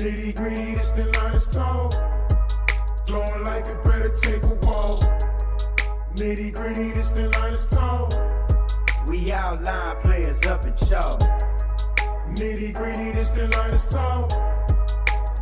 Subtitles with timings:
[0.00, 1.90] Nitty gritty, this the line is tall.
[3.06, 5.02] Blowing like it better take a walk.
[6.14, 8.08] Nitty gritty, this the line is tall.
[9.06, 11.18] We outline players up in show.
[12.32, 14.26] Nitty gritty, this the line is tall.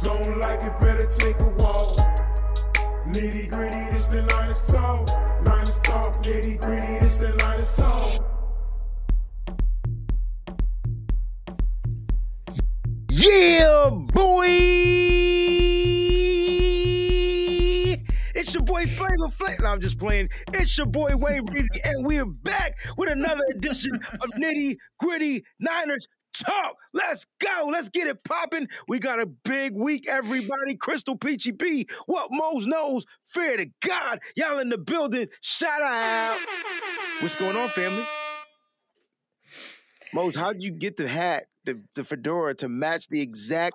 [0.03, 1.97] Don't like it, better take a walk.
[3.13, 5.05] Nitty gritty, this the line is tall.
[5.47, 6.11] Line is tall.
[6.23, 8.18] Nitty gritty, this the line is tall.
[18.79, 19.61] Boy Flavor Flav.
[19.61, 20.29] No, I'm just playing.
[20.53, 26.07] It's your boy Wayne Breezy, and we're back with another edition of Nitty Gritty Niners
[26.33, 26.77] Talk.
[26.93, 27.69] Let's go.
[27.73, 28.69] Let's get it popping.
[28.87, 30.77] We got a big week, everybody.
[30.77, 34.21] Crystal Peachy B, what Mose knows, fear to God.
[34.37, 35.27] Y'all in the building.
[35.41, 36.39] Shout out.
[37.21, 38.05] What's going on, family?
[40.15, 43.75] Mose, how'd you get the hat, the, the fedora to match the exact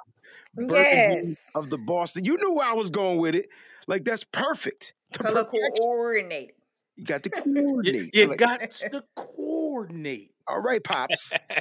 [0.58, 1.50] Yes.
[1.56, 2.24] of the Boston?
[2.26, 3.48] You knew where I was going with it.
[3.88, 4.94] Like that's perfect.
[5.14, 5.72] To Color perfection.
[5.78, 6.56] coordinated.
[6.96, 8.14] You got to coordinate.
[8.16, 10.32] you Like, got to coordinate.
[10.48, 11.34] all right, pops.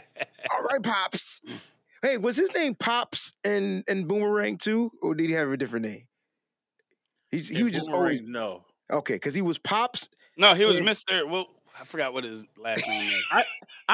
[0.53, 1.41] all right, pops.
[2.03, 5.87] Hey, was his name Pops and and Boomerang too, or did he have a different
[5.87, 6.03] name?
[7.31, 8.65] He, he And was just Boomerang, always no.
[8.93, 10.09] okay because he was Pops.
[10.37, 10.83] No, he was Yeah.
[10.83, 11.29] Mr.
[11.31, 11.47] Well,
[11.81, 13.25] I forgot what his last name is.
[13.31, 13.45] I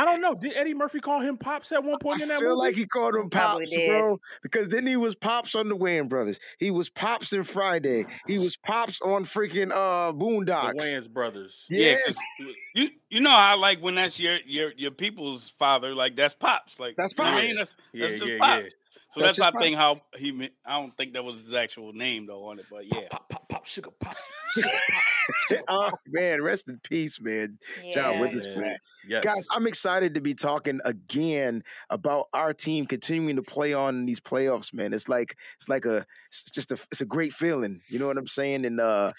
[0.04, 0.34] don't know.
[0.34, 2.58] Did Eddie Murphy call him pops at one I point in that feel movie?
[2.60, 4.00] like he called him Probably Pops, did.
[4.00, 6.38] bro, because then he was Pops on the Wayans Brothers.
[6.58, 8.06] He was Pops in Friday.
[8.26, 10.74] He was Pops on freaking uh the Boondocks.
[10.80, 11.66] Wayans brothers.
[11.70, 12.04] Yeah, Yes.
[12.38, 16.34] 'cause you you know how like when that's your your your people's father, like that's
[16.34, 16.78] pops.
[16.78, 17.56] Like That's you know I mean?
[17.56, 17.58] Pops.
[17.58, 18.62] That's, Yeah, that's just yeah, pops.
[18.64, 18.68] yeah.
[19.10, 20.52] So That's that's, just I think how he meant.
[20.66, 23.06] I don't think that was his actual name though on it, but yeah.
[23.10, 24.14] Pop, pop, pop, sugar, pop.
[25.68, 27.58] oh man, rest in peace, man.
[27.92, 28.20] John Yeah.
[28.20, 28.64] Witherspoon.
[28.64, 28.76] Yeah.
[29.08, 29.24] Yes.
[29.24, 34.06] Guys, I'm excited to be talking again about our team continuing to play on in
[34.06, 34.92] these playoffs, man.
[34.92, 37.80] It's like it's like a it's just a it's a great feeling.
[37.88, 38.64] You know what I'm saying?
[38.64, 39.12] And uh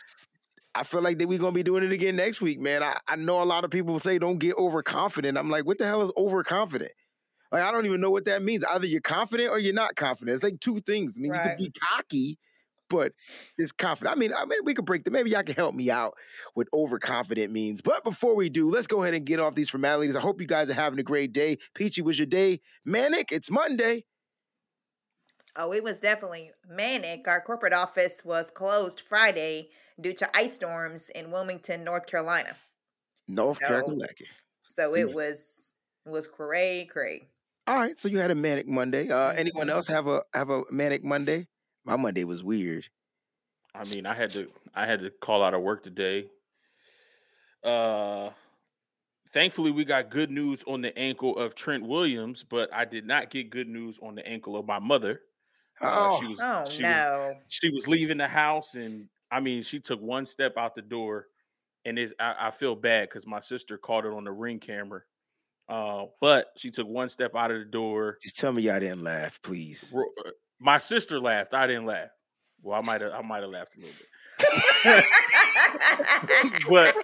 [0.76, 2.84] I feel like that we're gonna be doing it again next week, man.
[2.84, 5.38] I, I know a lot of people say don't get overconfident.
[5.38, 6.92] I'm like, what the hell is overconfident?
[7.52, 8.64] Like I don't even know what that means.
[8.64, 10.36] Either you're confident or you're not confident.
[10.36, 11.16] It's like two things.
[11.18, 11.50] I mean, you Right.
[11.50, 12.38] could be cocky,
[12.90, 13.14] but
[13.58, 14.16] it's confident.
[14.16, 15.12] I mean, I mean, we could break the.
[15.12, 16.16] Maybe y'all can help me out
[16.56, 17.82] with overconfident means.
[17.82, 20.16] But before we do, let's go ahead and get off these formalities.
[20.16, 21.58] I hope you guys are having a great day.
[21.74, 23.32] Peachy, was your day manic?
[23.32, 24.06] It's Monday.
[25.56, 27.28] Oh, it was definitely manic.
[27.28, 29.70] Our corporate office was closed Friday
[30.00, 32.56] due to ice storms in Wilmington, North Carolina.
[33.28, 34.08] North So- Carolina.
[34.68, 35.76] So it was
[36.06, 37.28] it was cray cray.
[37.68, 39.10] All right, so you had a manic Monday.
[39.10, 41.48] Uh, anyone else have a have a manic Monday?
[41.84, 42.88] My Monday was weird.
[43.74, 46.30] I mean, I had to I had to call out of work today.
[47.64, 48.32] Uh
[49.32, 53.30] thankfully we got good news on the ankle of Trent Williams, but I did not
[53.30, 55.22] get good news on the ankle of my mother.
[55.82, 57.42] Uh, Oh, she was Oh she was no.
[57.48, 61.28] she was leaving the house and I mean she took one step out the door
[61.86, 65.02] and it's I, I feel bad because my sister caught it on the ring camera.
[65.70, 68.18] Uh, but she took one step out of the door.
[68.22, 69.94] just tell me y'all didn't laugh, please.
[70.60, 71.54] Ro- My sister laughed.
[71.54, 72.10] I didn't laugh.
[72.62, 73.96] Well, I might have I might have laughed a little
[74.84, 75.06] bit.
[76.70, 76.96] but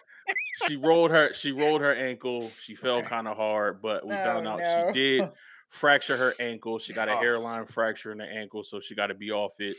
[0.68, 2.50] she rolled her she rolled her ankle.
[2.62, 4.92] She fell kind of hard, but we found Oh, out no.
[4.94, 5.30] she did
[5.70, 6.80] fracture her ankle.
[6.80, 7.20] She got a Oh.
[7.20, 9.78] hairline fracture in the ankle, so she got to be off it.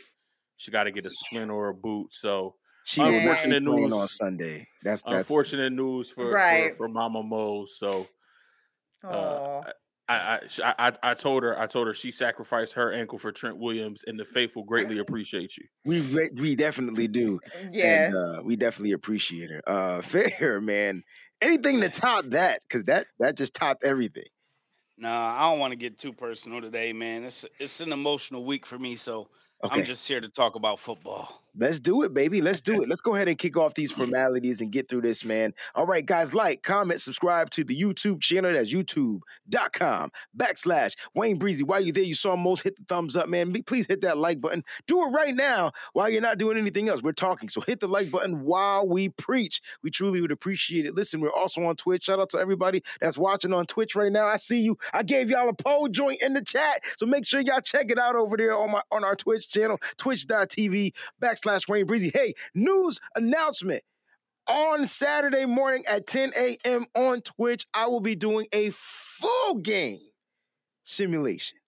[0.56, 2.12] She got to get a splint or a boot.
[2.12, 2.54] So
[2.84, 4.08] She will Unfortunate playing on.
[4.08, 4.66] Sunday.
[4.82, 6.70] That's that's unfortunate news for, Right.
[6.72, 7.66] for for Mama Mo.
[7.66, 8.06] So
[9.04, 9.08] Aw.
[9.08, 9.62] uh,
[10.08, 13.32] I, I I I I told her I told her she sacrificed her ankle for
[13.32, 15.66] Trent Williams, and the faithful greatly appreciate you.
[15.84, 17.40] we re- we definitely do.
[17.72, 18.08] yeah.
[18.08, 19.62] And uh, we definitely appreciate her.
[19.66, 21.02] Uh fair, man.
[21.40, 24.24] Anything to top that, because that that just topped everything.
[24.98, 27.24] Nah, I don't want to get too personal today, man.
[27.24, 29.28] It's it's an emotional week for me, so
[29.64, 29.80] Okay.
[29.80, 31.42] I'm just here to talk about football.
[31.58, 32.42] Let's do it, baby.
[32.42, 32.88] Let's do it.
[32.88, 35.54] Let's go ahead and kick off these formalities and get through this, man.
[35.74, 38.52] All right, guys, like, comment, subscribe to the YouTube channel.
[38.52, 41.64] That's youtube.com backslash Wayne Breezy.
[41.64, 43.54] While you're there, you saw most hit the thumbs up, man.
[43.66, 44.64] Please hit that like button.
[44.86, 47.02] Do it right now while you're not doing anything else.
[47.02, 47.48] We're talking.
[47.48, 49.62] So hit the like button while we preach.
[49.82, 50.94] We truly would appreciate it.
[50.94, 52.04] Listen, we're also on Twitch.
[52.04, 54.26] Shout out to everybody that's watching on Twitch right now.
[54.26, 54.76] I see you.
[54.92, 56.82] I gave y'all a poll joint in the chat.
[56.98, 59.78] So make sure y'all check it out over there on my on our Twitch channel,
[59.96, 60.92] twitch.tv
[61.22, 62.10] backslash Wayne Breezy.
[62.12, 63.82] Hey, news announcement.
[64.48, 66.86] On Saturday morning at 10 a.m.
[66.94, 70.00] on Twitch, I will be doing a full game
[70.84, 71.58] simulation.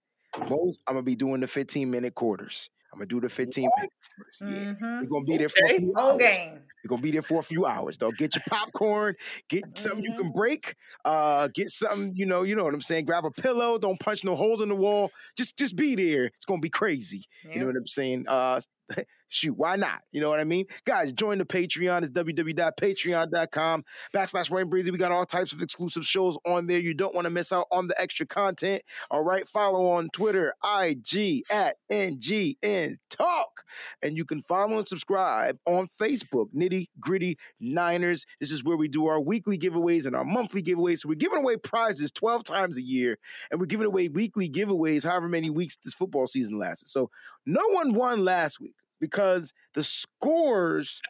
[0.48, 2.70] Most, I'm gonna be doing the 15 minute quarters.
[2.92, 4.14] I'm gonna do the 15 minutes.
[4.44, 4.64] Yeah.
[4.72, 5.00] Mhm.
[5.00, 5.78] We're gonna be there for a Okay.
[5.78, 6.38] few Whole hours.
[6.38, 6.70] game.
[6.82, 8.12] You're gonna be there for a few hours, though.
[8.12, 9.14] Get your popcorn,
[9.48, 10.22] get something you Mm-hmm.
[10.22, 10.74] can break,
[11.04, 13.06] uh, get something, you know, you know what I'm saying.
[13.06, 15.12] Grab a pillow, don't punch no holes in the wall.
[15.36, 16.26] Just just be there.
[16.26, 17.24] It's gonna be crazy.
[17.52, 18.26] You know what I'm saying?
[18.28, 18.60] Uh
[19.28, 20.00] shoot, why not?
[20.12, 20.66] You know what I mean?
[20.84, 22.02] Guys, join the Patreon.
[22.02, 23.84] It's www.patreon.com
[24.14, 24.90] backslash Wayne Breezy.
[24.90, 26.78] We got all types of exclusive shows on there.
[26.78, 28.82] You don't want to miss out on the extra content.
[29.10, 29.46] All right.
[29.46, 33.64] Follow on Twitter, IG at NGN Talk.
[34.02, 38.26] And you can follow and subscribe on Facebook, Nitty Gritty Niners.
[38.40, 40.98] This is where we do our weekly giveaways and our monthly giveaways.
[40.98, 43.18] So we're giving away prizes 12 times a year,
[43.50, 46.92] and we're giving away weekly giveaways however many weeks this football season lasts.
[46.92, 47.10] So
[47.46, 51.00] no one won last week because the scores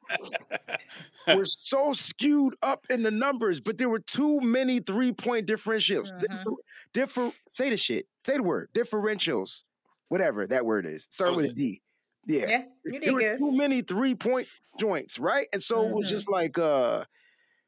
[1.26, 6.10] were so skewed up in the numbers, but there were too many three point differentials.
[6.12, 6.20] Mhm.
[6.20, 6.50] Differ,
[6.92, 8.06] differ, say the shit.
[8.26, 8.68] Say the word.
[8.74, 9.64] Differentials.
[10.08, 11.04] Whatever that word is.
[11.10, 11.52] Start with a.
[11.52, 11.82] D.
[12.26, 12.46] Yeah.
[12.46, 13.38] Yeah, you There did were good.
[13.38, 14.48] too many three point
[14.78, 15.46] joints, right?
[15.52, 16.10] And so it was Mhm.
[16.10, 17.04] just like uh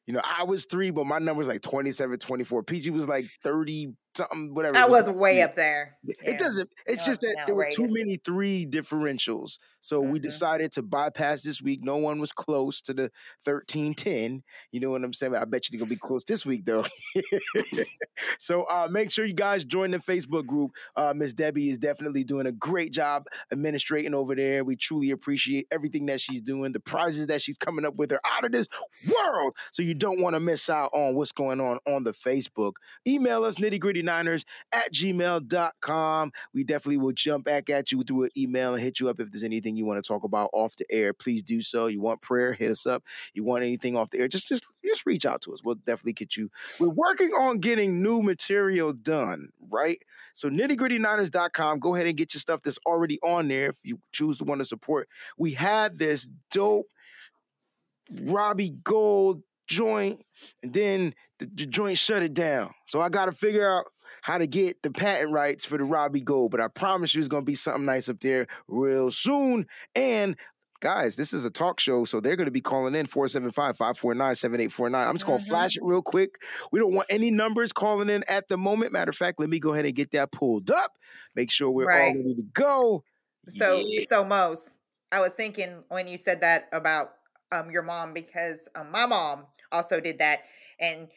[0.07, 2.65] you know, I was three, but my number was like 27, 24.
[2.65, 4.77] PG was like 30 something, whatever.
[4.77, 5.97] I was way up there.
[6.05, 6.39] It Yeah.
[6.39, 6.71] doesn't.
[6.87, 9.59] It's That just that there were too many three differentials.
[9.81, 10.23] So we Mhm.
[10.23, 11.81] decided to bypass this week.
[11.83, 13.11] No one was close to the
[13.43, 14.43] thirteen ten.
[14.73, 15.35] You know what I'm saying?
[15.35, 16.85] I bet you they're gonna be close this week though.
[18.39, 20.73] so uh, make sure you guys join the Facebook group.
[20.97, 24.65] Uh, Miss Debbie is definitely doing a great job administrating over there.
[24.65, 26.73] We truly appreciate everything that she's doing.
[26.73, 28.69] The prizes that she's coming up with are out of this
[29.09, 29.57] world.
[29.73, 32.73] So you don't want to miss out on what's going on on the Facebook.
[33.07, 36.33] Email us nitty gritty niners at gmail.com.
[36.53, 39.31] We definitely will jump back at you through an email and hit you up if
[39.31, 41.13] there's anything you want to talk about off the air.
[41.13, 41.87] Please do so.
[41.87, 43.05] You want prayer, hit us up.
[43.35, 45.63] You want anything off the air, just just just reach out to us.
[45.63, 46.51] We'll definitely get you.
[46.79, 49.99] We're working on getting new material done, right?
[50.35, 51.79] So nittygrittyniners.com.
[51.79, 54.61] Go ahead and get your stuff that's already on there if you choose to want
[54.61, 55.09] to support.
[55.39, 56.87] We have this dope
[58.23, 60.25] Robbie Gold joint,
[60.63, 62.75] and then the, the joint shut it down.
[62.87, 63.85] So I got to figure out
[64.23, 66.51] how to get the patent rights for the Robbie Gold.
[66.51, 69.67] But I promise you, it's gonna be something nice up there real soon.
[69.95, 70.37] And
[70.81, 75.07] guys, this is a talk show, so they're gonna be calling in 475-549-7849.
[75.07, 75.49] I'm just gonna Mhm.
[75.49, 76.37] flash it real quick.
[76.73, 78.93] We don't want any numbers calling in at the moment.
[78.93, 80.93] Matter of fact, let me go ahead and get that pulled up.
[81.35, 83.05] Make sure we're all ready to go.
[83.49, 84.05] So Yeah.
[84.09, 84.75] so Mose,
[85.13, 87.15] I was thinking when you said that about
[87.53, 90.45] um your mom because um, my mom also did that
[90.79, 91.09] and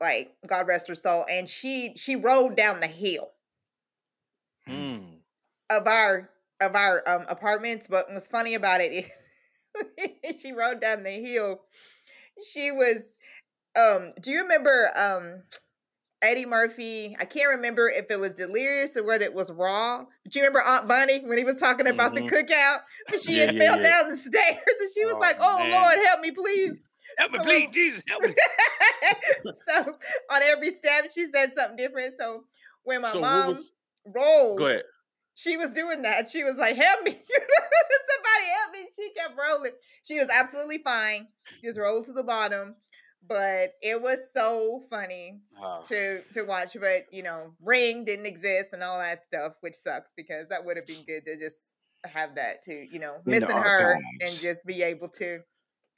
[0.00, 3.32] like God rest her soul and she she rode down the hill
[4.68, 5.20] Mm.
[5.70, 6.30] of our
[6.60, 9.12] of our um apartments but what's funny about it is
[10.40, 11.62] she rode down the hill
[12.44, 13.18] she was
[13.76, 15.42] um do you remember um
[16.22, 20.04] Eddie Murphy, I can't remember if it was delirious or whether it was raw.
[20.24, 22.16] But you remember Aunt Bunny when he was talking about Mhm.
[22.16, 22.80] the cookout?
[23.08, 23.82] But she Yeah, had yeah, fell yeah.
[23.82, 25.70] down the stairs and she was Oh, like, Oh man.
[25.70, 26.80] Lord, help me, please.
[27.20, 28.34] Help me, So, please, Jesus, help me.
[29.52, 29.96] so
[30.30, 32.16] on every step she said something different.
[32.18, 32.44] So
[32.84, 33.72] when my So mom was?
[34.06, 34.72] rolled,
[35.34, 36.28] she was doing that.
[36.28, 37.12] She was like, "Help me!
[37.12, 39.72] Somebody help me!" She kept rolling.
[40.02, 41.28] She was absolutely fine.
[41.60, 42.74] She just rolled to the bottom,
[43.26, 45.82] but it was so funny Wow.
[45.88, 46.76] to to watch.
[46.80, 50.76] But you know, Ring didn't exist and all that stuff, which sucks because that would
[50.76, 51.72] have been good to just
[52.04, 55.40] have that to you know In missing her and just be able to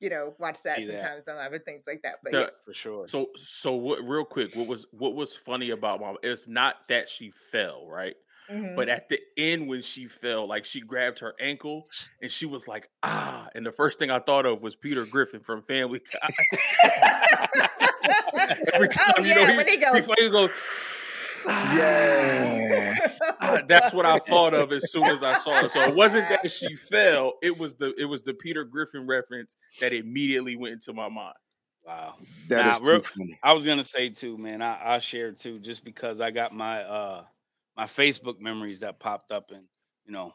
[0.02, 1.02] you know watch that See that.
[1.04, 2.16] sometimes and other things like that.
[2.22, 2.46] But The- yeah.
[2.64, 3.08] For sure.
[3.08, 4.00] So so what?
[4.06, 6.16] Real quick, what was what was funny about mom?
[6.22, 8.14] It's not that she fell, right?
[8.50, 8.74] Mhm.
[8.74, 11.86] But at the end, when she fell, like she grabbed her ankle
[12.20, 13.48] and she was like, ah.
[13.54, 16.34] And the first thing I thought of was Peter Griffin from Family Guy.
[18.74, 22.68] Every time, oh you yeah, know, he, when he he, goes, he goes, Yeah.
[23.68, 25.72] That's what I thought of as soon as I saw it.
[25.72, 29.56] So it wasn't that she fell; it was the it was the Peter Griffin reference
[29.80, 31.36] that immediately went into my mind.
[31.86, 32.14] Wow.
[32.48, 33.38] That Nah, is too real- funny.
[33.42, 34.62] I was gonna say too, man.
[34.62, 37.24] I I shared too, just because I got my uh
[37.76, 39.64] my Facebook memories that popped up, and
[40.04, 40.32] you know,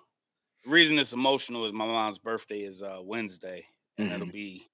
[0.66, 3.66] the reason it's emotional is my mom's birthday is uh Wednesday,
[3.98, 4.68] and it'll be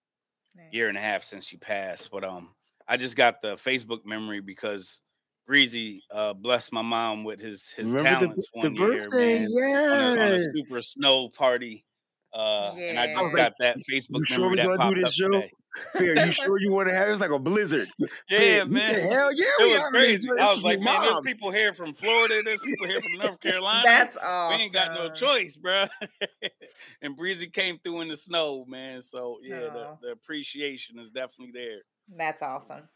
[0.58, 2.10] a year and a half since she passed.
[2.12, 2.56] But um,
[2.88, 5.02] I just got the Facebook memory because
[5.46, 9.40] Breezy uh blessed my mom with his his Remember talents the, one year, birthday?
[9.40, 9.52] man,
[9.92, 11.86] on a, on a super snow party.
[12.34, 13.12] Uh, and I Yeah.
[13.12, 15.10] I just was got that Facebook "You sure memory we that gonna do popped this
[15.10, 15.52] up show?" today.
[15.98, 17.10] Fair, you sure you want to have?
[17.10, 17.88] It's like a blizzard.
[18.30, 18.94] Yeah, Fair, man.
[18.94, 20.30] said, Hell yeah, It we was crazy.
[20.40, 22.42] I was like, your man, there's people here from Florida.
[22.44, 23.82] There's people here from North Carolina.
[23.84, 24.62] That's we awesome.
[24.62, 25.86] ain't got no choice, bro.
[27.02, 29.02] and Breezy came through in the snow, man.
[29.02, 31.80] So yeah, the, the appreciation is definitely there.
[32.08, 32.88] That's awesome.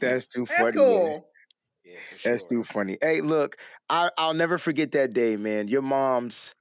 [0.00, 0.72] That's too That's funny.
[0.72, 1.04] cool.
[1.08, 1.22] man.
[1.84, 2.98] Yeah, for That's too funny.
[3.00, 3.56] Hey, look,
[3.88, 5.68] I, I'll never forget that day, man.
[5.68, 6.54] Your mom's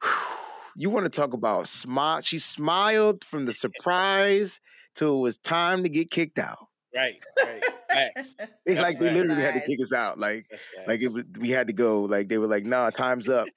[0.76, 2.20] you want to talk about smile?
[2.20, 4.60] She smiled from the surprise
[4.94, 6.68] till it was time to get kicked out.
[6.94, 7.64] Right, right.
[7.90, 8.36] Facts.
[8.66, 9.14] It's That's like they right.
[9.14, 10.18] literally had to kick us out.
[10.18, 12.02] Like, That's like it was, we had to go.
[12.02, 13.48] Like they were like, "Nah, time's up.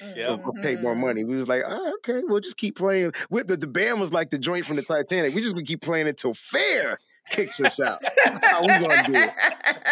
[0.00, 0.28] Yeah.
[0.28, 1.00] We'll go pay more Mhm.
[1.00, 4.12] money." We was like, oh, "Okay, we'll just keep playing." With the, the band was
[4.12, 5.34] like the joint from the Titanic.
[5.34, 6.98] We just gonna keep playing until fair
[7.30, 8.00] kicks us out.
[8.42, 9.30] how we gonna do it.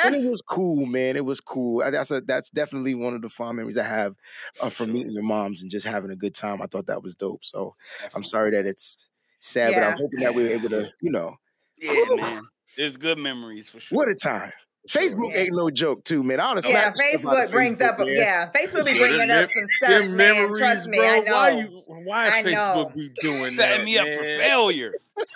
[0.04, 1.16] And it was cool, man.
[1.16, 1.78] It was cool.
[1.90, 4.14] That's a that's definitely one of the fond memories I have
[4.62, 4.94] uh, from Sure.
[4.94, 6.60] meeting your moms and just having a good time.
[6.62, 7.44] I thought that was dope.
[7.44, 7.74] So
[8.14, 9.08] I'm sorry that it's
[9.40, 11.36] sad, but I'm hoping that we are able to, you know,
[11.78, 12.42] Yeah, man.
[12.76, 13.96] There's good memories for sure.
[13.96, 14.52] what a time.
[14.88, 15.40] Facebook Yeah.
[15.40, 16.38] ain't no joke, too, man.
[16.38, 17.98] I would yeah, slapped the stuff out Facebook brings Facebook, up.
[17.98, 18.08] man.
[18.14, 20.16] Yeah, Facebook be bringing them up some stuff, man.
[20.16, 21.06] memories, Trust me, bro.
[21.08, 21.32] I know.
[21.34, 21.82] Why you?
[21.86, 22.92] Why I Facebook know.
[22.94, 23.54] be doing setting that?
[23.56, 24.92] Setting me up for failure.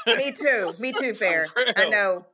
[0.07, 0.73] Me too.
[0.79, 1.15] Me too.
[1.15, 1.47] Fair.
[1.77, 2.27] I know.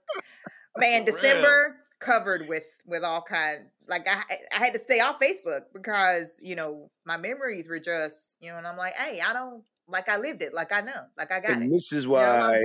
[0.77, 1.15] Man, For real.
[1.23, 3.67] December covered with with all kind.
[3.89, 4.21] Like I
[4.55, 8.59] I had to stay off Facebook because you know my memories were just you know,
[8.59, 11.39] and I'm like, hey, I don't like I lived it, like I know, like I
[11.39, 11.71] got it.
[11.71, 12.65] This is You know why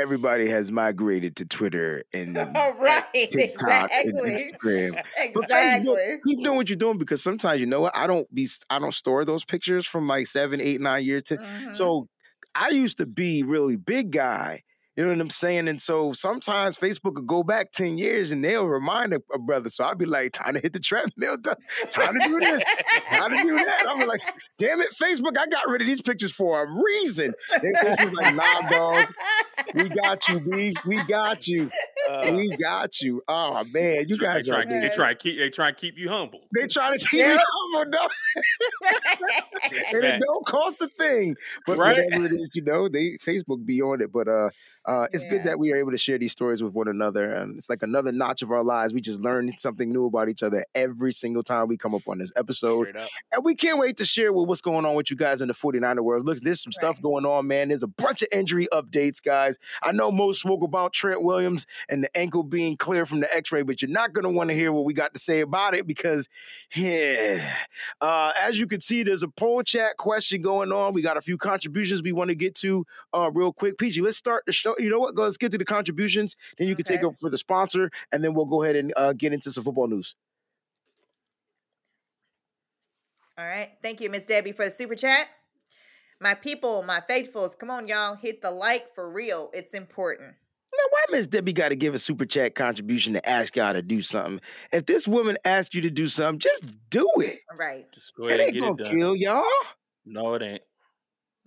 [0.00, 3.02] everybody has migrated to Twitter and right.
[3.12, 5.00] TikTok and Instagram.
[5.16, 6.16] Facebook, Exactly.
[6.26, 8.92] keep doing what you're doing because sometimes you know what I don't be I don't
[8.92, 11.72] store those pictures from like seven, eight, nine years to Mhm.
[11.72, 12.08] So
[12.58, 14.62] I used to be really big guy.
[14.96, 15.68] You know what I'm saying?
[15.68, 19.68] And so sometimes Facebook will go back 10 years and they'll remind a, a brother.
[19.68, 21.50] So I'll be like, time to hit the treadmill, t-
[21.90, 22.64] time to do this,
[23.10, 23.84] time to do that.
[23.86, 24.20] I'm like,
[24.58, 27.34] damn it, Facebook, I got rid of these pictures for a reason.
[27.62, 29.06] And Facebook's like, nah, dog,
[29.74, 30.74] we got you, B.
[30.86, 31.70] We got you.
[32.10, 33.22] Uh, We got you.
[33.28, 35.38] Oh man, you They guys try, are they try to keep.
[35.38, 36.40] They try to keep you humble.
[36.54, 37.36] they try to keep Yep.
[37.36, 37.42] me
[37.74, 38.10] humble, dog.
[39.92, 41.34] and it don't cost a thing.
[41.66, 41.96] But Right.
[42.04, 44.12] whatever it is, you know, they Facebook be on it.
[44.12, 44.50] But uh,
[44.86, 47.56] uh, it's good that we are able to share these stories with one another, and
[47.56, 48.94] it's like another notch of our lives.
[48.94, 52.18] We just learn something new about each other every single time we come up on
[52.18, 52.94] this episode,
[53.32, 55.54] and we can't wait to share with what's going on with you guys in the
[55.54, 56.24] 49er world.
[56.24, 57.68] Look, there's some stuff going on, man.
[57.68, 59.58] There's a bunch of injury updates, guys.
[59.82, 63.62] I know most spoke about Trent Williams and the ankle being clear from the X-ray,
[63.62, 65.86] but you're not going to want to hear what we got to say about it
[65.86, 66.28] because,
[66.76, 67.54] yeah.
[68.00, 70.92] Uh, as you can see, there's a poll chat question going on.
[70.94, 73.78] We got a few contributions we want to get to uh, real quick.
[73.78, 74.75] PG, let's start the show.
[74.78, 75.16] You know what?
[75.16, 76.36] Let's get to the contributions.
[76.58, 77.06] Then you can take Okay.
[77.06, 79.88] over for the sponsor, and then we'll go ahead and uh, get into some football
[79.88, 80.14] news.
[83.38, 83.70] All right.
[83.82, 85.28] Thank you, Miss Debbie, for the super chat.
[86.20, 88.14] My people, my faithfuls, come on, y'all.
[88.14, 89.50] Hit the like for real.
[89.52, 90.28] It's important.
[90.74, 93.82] Now, why Miss Debbie got to give a super chat contribution to ask y'all to
[93.82, 94.40] do something?
[94.72, 97.40] If this woman asked you to do something, just do it.
[97.58, 97.86] Right.
[97.92, 98.98] Just go It ahead and ain't get gonna it done.
[98.98, 99.44] kill y'all.
[100.06, 100.62] No, it ain't.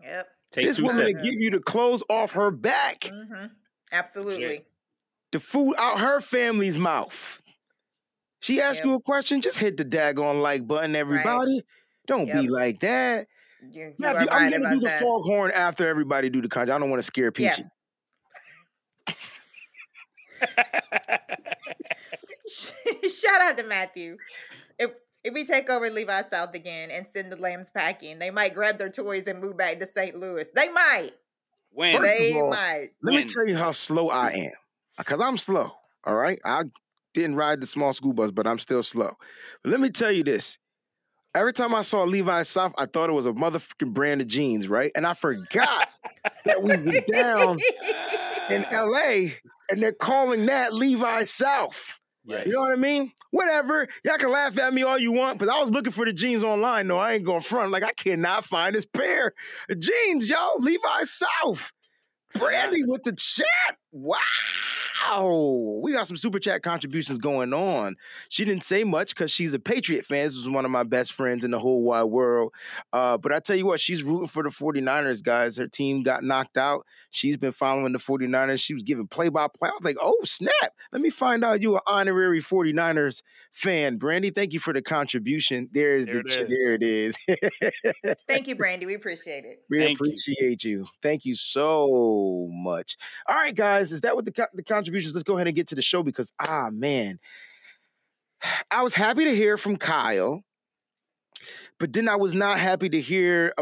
[0.04, 0.28] Yep.
[0.52, 3.46] Take this two woman to give you the clothes off her back, hmm
[3.92, 4.66] Absolutely.
[5.32, 7.42] the food out her family's mouth.
[8.42, 8.86] She asked Yep.
[8.86, 11.62] you a question, just hit the daggone like button, everybody.
[12.08, 13.28] Don't be like that.
[13.72, 15.02] You, you Matthew, are I'm gonna do the that.
[15.02, 16.74] foghorn after everybody do the conjure.
[16.74, 17.56] I don't want to scare Yeah.
[17.56, 17.64] Peachy.
[22.48, 24.18] Shout out to Matthew.
[25.24, 28.54] If if we take over Levi South again and send the lambs packing, they might
[28.54, 30.20] grab their toys and move back to St.
[30.20, 30.50] Louis.
[30.52, 31.12] They might.
[31.72, 31.98] When?
[31.98, 32.90] First they all, might.
[33.04, 34.46] Let me tell you how slow I mm.
[34.46, 34.52] am.
[34.98, 35.72] Because I'm slow.
[36.04, 36.40] All right.
[36.44, 36.64] I
[37.14, 39.12] didn't ride the small school bus, but I'm still slow.
[39.64, 40.58] But let me tell you this.
[41.36, 44.68] Every time I saw Levi South, I thought it was a motherfucking brand of jeans,
[44.68, 44.92] right?
[44.96, 45.90] And I forgot
[46.46, 47.60] that we was down
[48.50, 49.36] in LA
[49.70, 52.00] and they're calling that Levi South.
[52.26, 52.46] Yes.
[52.46, 53.12] You know what I mean?
[53.32, 53.88] Whatever.
[54.04, 56.44] Y'all can laugh at me all you want, but I was looking for the jeans
[56.44, 56.88] online.
[56.88, 57.72] No, I ain't going front.
[57.72, 59.34] Like, I cannot find this pair
[59.70, 60.52] of jeans, yo.
[60.58, 61.72] Levi South.
[62.36, 63.78] Brandy with the chat.
[63.92, 64.20] Wow.
[65.82, 67.96] We got some super chat contributions going on.
[68.30, 70.26] She didn't say much because she's a Patriot fan.
[70.26, 72.54] This is one of my best friends in the whole wide world.
[72.94, 75.58] Uh, but I tell you what, she's rooting for the 49ers, guys.
[75.58, 76.86] Her team got knocked out.
[77.10, 78.60] She's been following the 49ers.
[78.64, 79.70] She was giving play by play.
[79.70, 80.52] I was like, oh, snap.
[80.92, 83.98] Let me find out you are an honorary 49ers fan.
[83.98, 85.70] Brandy, thank you for the contribution.
[85.72, 87.18] There's There the it there it is.
[88.28, 88.86] Thank you, Brandy.
[88.86, 89.64] We appreciate it.
[89.70, 90.06] We Thank you.
[90.06, 90.88] appreciate you.
[91.02, 92.98] Thank you so much.
[93.28, 95.14] All right, guys, is that what the co- the contributions?
[95.14, 97.20] Let's go ahead and get to the show because ah man,
[98.72, 100.44] I was happy to hear from Kyle,
[101.80, 103.54] but then I was not happy to hear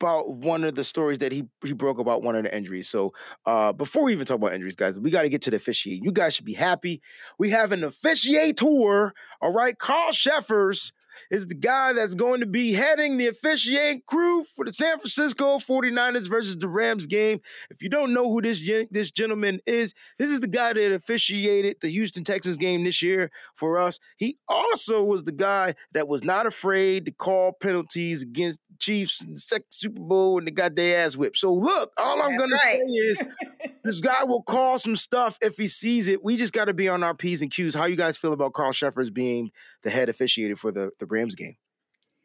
[0.00, 2.88] about one of the stories that he he broke about one of the injuries.
[2.88, 3.12] So
[3.46, 6.04] uh, before we even talk about injuries, guys, we got to get to the officiating.
[6.04, 7.02] You guys should be happy.
[7.38, 9.10] We have an officiator.
[9.40, 10.92] All right, Carl Cheffers
[11.30, 15.58] is the guy that's going to be heading the officiating crew for the San Francisco
[15.58, 17.40] 49ers versus the Rams game.
[17.70, 21.76] If you don't know who this this gentleman is, this is the guy that officiated
[21.80, 23.98] the Houston Texans game this year for us.
[24.16, 29.34] He also was the guy that was not afraid to call penalties against Chiefs in
[29.34, 31.36] the second Super Bowl and they got their ass whipped.
[31.36, 32.78] So look, all I'm That's gonna right.
[32.78, 33.22] say is
[33.84, 36.22] this guy will call some stuff if he sees it.
[36.22, 37.74] We just got to be on our P's and Q's.
[37.74, 39.50] How you guys feel about Carl Cheffers being
[39.82, 41.56] the head officiator for the, the Rams game?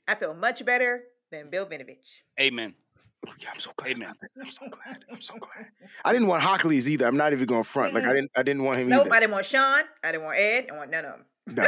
[0.07, 2.21] I feel much better than Bill Vinovich.
[2.39, 2.75] Amen.
[3.25, 3.97] Oh, yeah, I'm so glad.
[3.97, 4.13] Amen.
[4.39, 5.05] I'm so glad.
[5.09, 5.67] I'm so glad.
[6.03, 7.07] I didn't want Hochuli's either.
[7.07, 7.93] I'm not even going front.
[7.93, 8.31] Like I didn't.
[8.35, 9.81] I didn't want him Nope, I didn't want Sean.
[10.03, 10.67] I didn't want Ed.
[10.71, 11.25] I want none of them.
[11.47, 11.65] No,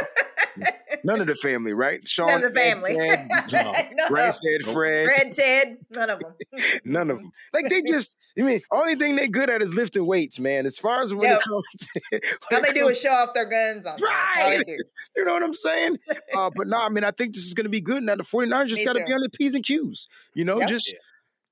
[1.04, 2.06] none of the family, right?
[2.08, 2.94] Sean, None of the Ed, family.
[2.94, 3.72] Ted, No.
[3.92, 4.08] no.
[4.08, 6.34] Grandson, Fred, Fred, Ted, none of them.
[6.84, 7.32] none of them.
[7.52, 8.16] Like they just.
[8.38, 10.66] I mean, only thing they good at is lifting weights, man.
[10.66, 11.40] As far as when Yep.
[11.40, 12.20] it comes, to, when
[12.52, 14.08] All it they do comes is show off their guns on them.
[14.08, 14.66] That's all they Right.
[14.66, 14.76] do.
[15.16, 15.98] You know what I'm saying?
[16.34, 18.02] Uh, but no, I mean, I think this is going to be good.
[18.02, 20.08] Now, the 49ers just got to be on the P's and Q's.
[20.34, 20.68] You know, Yep.
[20.68, 20.98] just Yeah.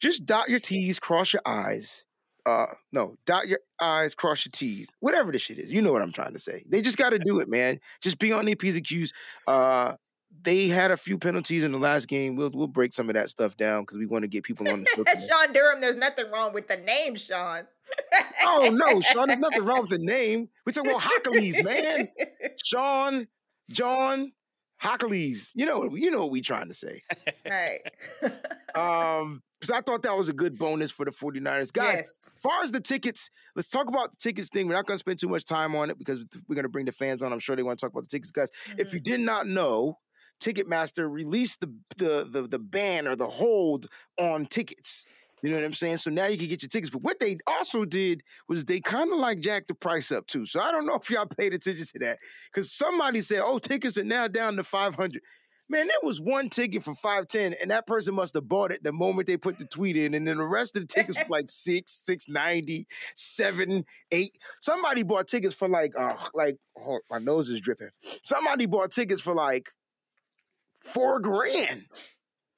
[0.00, 2.04] just dot your T's, cross your I's.
[2.46, 4.94] Uh, no, dot your I's, cross your T's.
[5.00, 5.72] Whatever this shit is.
[5.72, 6.64] You know what I'm trying to say.
[6.68, 7.80] They just got to do it, man.
[8.02, 9.12] Just be on their P's and Q's.
[9.46, 9.94] Uh,
[10.42, 12.36] they had a few penalties in the last game.
[12.36, 14.84] We'll we'll break some of that stuff down because we want to get people on
[14.84, 15.04] the show.
[15.04, 17.62] Sean Durham, there's nothing wrong with the name Sean.
[18.42, 20.48] oh no, Sean, there's nothing wrong with the name.
[20.66, 22.08] We're talking about Hochuli's, man.
[22.62, 23.26] Sean,
[23.70, 24.32] John,
[24.82, 25.52] Hochuli's.
[25.54, 27.02] You know, you know what we trying to say.
[27.48, 27.80] right.
[28.74, 31.72] Um, so I thought that was a good bonus for the 49ers.
[31.72, 32.18] Guys, yes.
[32.26, 34.66] as far as the tickets, let's talk about the tickets thing.
[34.66, 36.86] We're not going to spend too much time on it because we're going to bring
[36.86, 37.32] the fans on.
[37.32, 38.48] I'm sure they want to talk about the tickets, guys.
[38.76, 38.96] If Mm-hmm.
[38.96, 39.98] you did not know,
[40.42, 43.86] Ticketmaster released the the the, the ban or the hold
[44.18, 45.06] on tickets.
[45.44, 45.98] You know what I'm saying?
[45.98, 46.88] So now you can get your tickets.
[46.88, 50.46] But what they also did was they kind of like jacked the price up too.
[50.46, 52.16] So I don't know if y'all paid attention to that.
[52.50, 55.20] Because somebody said, oh, tickets are now down to 500.
[55.68, 58.92] Man, there was one ticket for 510, and that person must have bought it the
[58.92, 60.14] moment they put the tweet in.
[60.14, 64.38] And then the rest of the tickets were like six, six ninety, seven, eight.
[64.62, 67.90] Somebody bought tickets for like uh like oh, my nose is dripping.
[68.22, 69.68] Somebody bought tickets for like
[70.82, 71.84] four grand.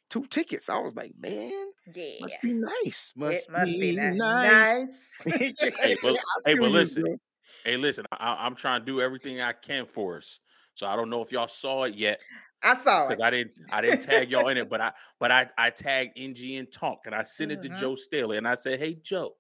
[0.09, 0.69] Two tickets.
[0.69, 1.53] I was like, man,
[1.95, 2.05] Yeah.
[2.21, 3.13] must be nice.
[3.17, 4.17] Must, it must be nice.
[4.17, 5.23] nice.
[5.25, 7.21] Hey, but- hey, but what you're listen.
[7.65, 10.41] Hey, listen, I, I'm trying to do everything I can for us.
[10.75, 12.21] So I don't know if y'all saw it yet
[12.63, 13.09] I saw it.
[13.11, 13.52] because I didn't.
[13.73, 17.15] I didn't tag y'all in it, but I but I I tagged NGN Talk and
[17.15, 17.63] I sent it Mhm.
[17.63, 19.37] to Joe Staley and I said, Hey Joe,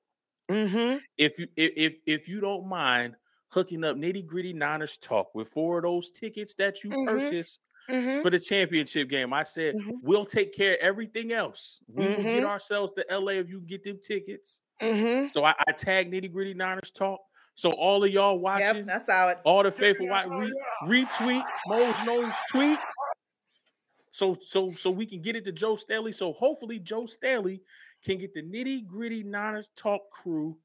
[0.50, 1.00] Mhm.
[1.18, 3.16] if you if if, if you don't mind
[3.50, 7.06] hooking up nitty gritty Niners talk with four of those tickets that you Mhm.
[7.06, 8.22] purchased Mhm.
[8.22, 10.00] for the championship game, I said Mhm.
[10.02, 11.80] we'll take care of everything else.
[11.88, 12.46] We will get Mhm.
[12.46, 14.62] ourselves to LA if you get them tickets.
[14.80, 15.32] Mhm.
[15.32, 17.20] So I, I tagged nitty gritty Niners talk.
[17.54, 19.38] So all of y'all watching, Yep, I saw it.
[19.44, 20.52] all the faithful watch, re,
[20.84, 22.78] retweet Mo's nose tweet.
[24.12, 26.12] So so so we can get it to Joe Staley.
[26.12, 27.62] So hopefully Joe Staley
[28.04, 30.58] can get the nitty gritty Niners talk crew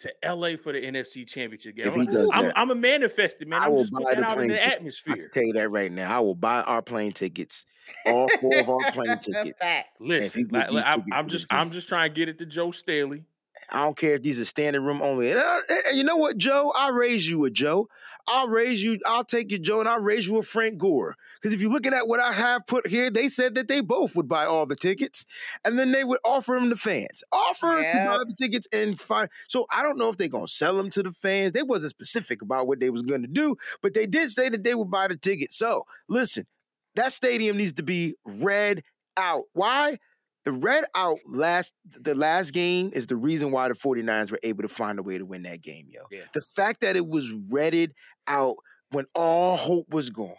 [0.00, 1.86] to LA for the NFC Championship game.
[1.88, 3.62] If he does I'm, that, I'm a manifested man.
[3.62, 4.68] I I'm will just buy the that out in plane the ticket.
[4.68, 5.14] I atmosphere.
[5.16, 6.16] can tell you that right now.
[6.16, 7.66] I will buy our plane tickets,
[8.06, 9.58] all four of our plane tickets.
[9.58, 10.00] Facts.
[10.00, 12.70] Listen, get like, I'm, tickets I'm just I'm just trying to get it to Joe
[12.70, 13.24] Staley.
[13.72, 15.30] I don't care if these are standing room only.
[15.30, 16.72] And, uh, and you know what, Joe?
[16.74, 17.88] I'll raise you a Joe.
[18.28, 18.98] I'll raise you.
[19.06, 21.16] I'll take you, Joe, and I'll raise you a Frank Gore.
[21.34, 24.14] Because if you're looking at what I have put here, they said that they both
[24.14, 25.26] would buy all the tickets,
[25.64, 27.24] and then they would offer them to fans.
[27.32, 29.28] Offer buy the tickets and find.
[29.48, 31.52] So I don't know if they're gonna sell them to the fans.
[31.52, 34.74] They wasn't specific about what they was gonna do, but they did say that they
[34.74, 35.56] would buy the tickets.
[35.56, 36.46] So listen,
[36.94, 38.82] that stadium needs to be red
[39.16, 39.44] out.
[39.52, 39.98] Why?
[40.44, 44.62] The red out last the last game is the reason why the 49ers were able
[44.62, 46.02] to find a way to win that game, yo.
[46.10, 46.22] Yeah.
[46.32, 47.92] The fact that it was redded
[48.26, 48.56] out
[48.90, 50.34] when all hope was gone.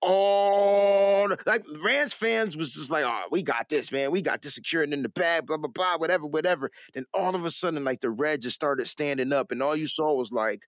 [0.00, 4.10] All like Rams fans was just like, oh, we got this, man.
[4.10, 6.70] We got this secured in the bag, blah, blah, blah, whatever, whatever.
[6.92, 9.86] Then all of a sudden, like the red just started standing up, and all you
[9.86, 10.64] saw was like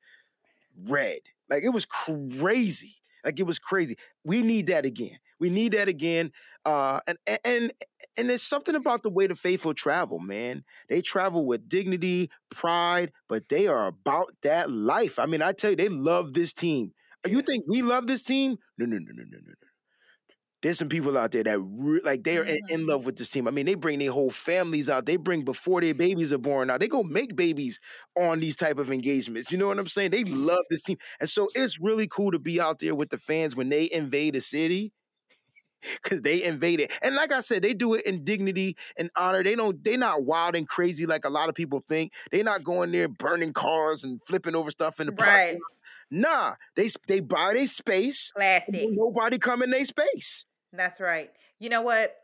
[0.84, 1.18] red.
[1.50, 2.96] Like it was crazy.
[3.26, 3.98] Like it was crazy.
[4.24, 5.18] We need that again.
[5.40, 6.32] We need that again.
[6.64, 7.72] Uh, and and and
[8.18, 10.64] and there's something about the way the faithful travel, man.
[10.88, 15.18] They travel with dignity, pride, but they are about that life.
[15.18, 16.92] I mean, I tell you, they love this team.
[17.26, 18.58] You think we love this team?
[18.78, 19.65] No, no, no, no, no, no, no.
[20.66, 22.88] There's some people out there that re- like they are in, in mm.
[22.88, 23.46] love with this team.
[23.46, 25.06] I mean, they bring their whole families out.
[25.06, 26.80] They bring before their babies are born out.
[26.80, 27.78] They go make babies
[28.16, 29.52] on these type of engagements.
[29.52, 30.10] You know what I'm saying?
[30.10, 30.44] They mm.
[30.44, 33.54] love this team, and so it's really cool to be out there with the fans
[33.54, 34.92] when they invade a city
[36.02, 36.90] because they invade it.
[37.00, 39.44] And like I said, they do it in dignity and honor.
[39.44, 39.84] They don't.
[39.84, 42.10] They're not wild and crazy like a lot of people think.
[42.32, 45.52] They're not going there burning cars and flipping over stuff in the Right.
[45.52, 45.60] lot.
[46.10, 48.32] Nah, they they buy their space.
[48.32, 48.88] Classic.
[48.90, 50.44] Nobody come in their space.
[50.76, 51.30] That's right.
[51.58, 52.16] You know what?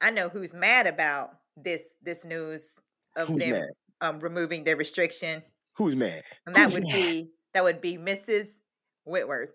[0.00, 2.78] I know who's mad about this this news
[3.16, 3.62] of Who's them
[4.00, 5.42] um removing their restriction.
[5.76, 6.22] Who's mad?
[6.46, 6.94] And that Who's would mad?
[6.94, 8.60] be that would be Mrs.
[9.04, 9.50] Whitworth.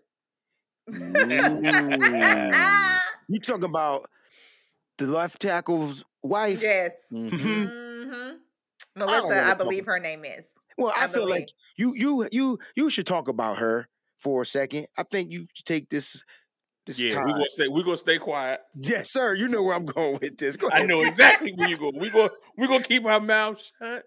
[3.30, 4.10] You talk about
[4.98, 6.62] the left tackle's wife.
[6.62, 7.10] yes.
[7.14, 7.32] Mhm.
[7.32, 7.70] Mhm.
[8.12, 8.38] hmm
[8.96, 10.56] Melissa, wanna I, believe her name is.
[10.78, 14.46] Well, I, I feel like you you you you should talk about her for a
[14.46, 14.88] second.
[14.98, 16.24] I think you should take this
[16.86, 17.28] this Yeah, time.
[17.28, 17.68] we're gonna stay.
[17.68, 18.62] We're gonna stay quiet.
[18.76, 19.34] yes, sir.
[19.36, 20.58] You know where I'm going with this.
[20.58, 21.92] Go I know exactly where you go.
[21.96, 22.30] We go.
[22.58, 24.06] We gonna keep our mouth shut.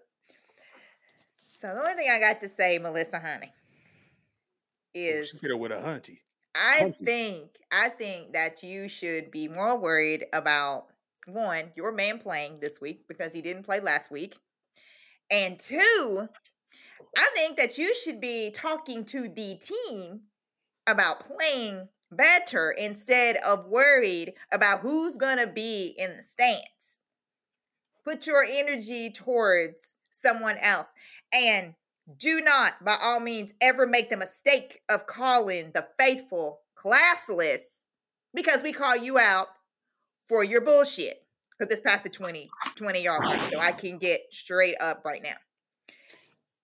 [1.47, 5.71] So the only thing I got to say, Melissa Honey, Oh, is She her with
[5.71, 6.19] a hunty.
[6.55, 7.05] I Comfy.
[7.05, 10.87] think I think that you should be more worried about
[11.27, 14.37] one, your man playing this week because he didn't play last week.
[15.29, 16.27] And two,
[17.17, 20.21] I think that you should be talking to the team
[20.87, 26.99] about playing better instead of worried about who's going to be in the stands.
[28.03, 30.89] Put your energy towards someone else.
[31.33, 31.73] And
[32.17, 37.83] do not, by all means, ever make the mistake of calling the faithful classless
[38.33, 39.47] because we call you out
[40.25, 41.23] for your bullshit.
[41.57, 45.23] Because it's past the 20, 20 yard line, so I can get straight up right
[45.23, 45.33] now.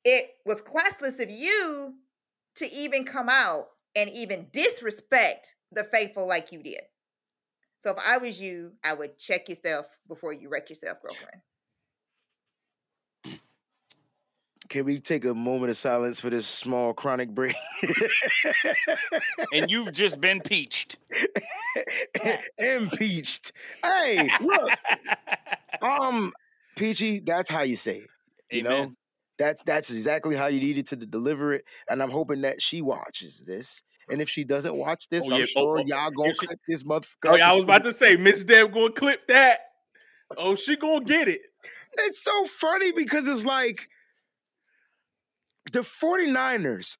[0.06, 1.95] It was classless of you
[2.58, 6.82] to even come out and even disrespect the faithful like you did.
[7.79, 11.41] So if I was you, I would check yourself before you wreck yourself, girlfriend.
[14.69, 17.56] Can we take a moment of silence for this small chronic break?
[19.53, 20.97] And you've just been peached.
[22.58, 23.51] Impeached.
[23.84, 24.71] Hey, look.
[25.82, 26.32] Um,
[26.77, 28.10] Peachy, that's how you say it.
[28.49, 28.95] You know, Amen.
[29.37, 31.65] That's that's exactly how you needed to deliver it.
[31.89, 33.81] And I'm hoping that she watches this.
[34.09, 35.45] And if she doesn't watch this, Oh, I'm yeah.
[35.57, 37.05] Oh, sure oh, y'all gonna she- clip this motherfucker.
[37.31, 39.59] Oh, yeah, I was about to say Miss Deb gonna clip that.
[40.37, 41.41] Oh, she gonna get it.
[41.99, 43.87] It's so funny because it's like
[45.71, 46.97] the 49ers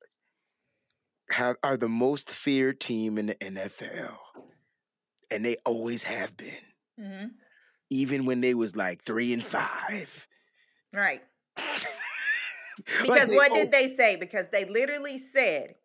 [1.32, 4.16] have are the most feared team in the NFL.
[5.32, 6.54] And they always have been.
[7.00, 7.26] hmm
[7.90, 10.28] Even when they was like three and five.
[10.94, 11.22] Right.
[13.02, 14.16] Because what did they say?
[14.16, 15.76] Because they literally said,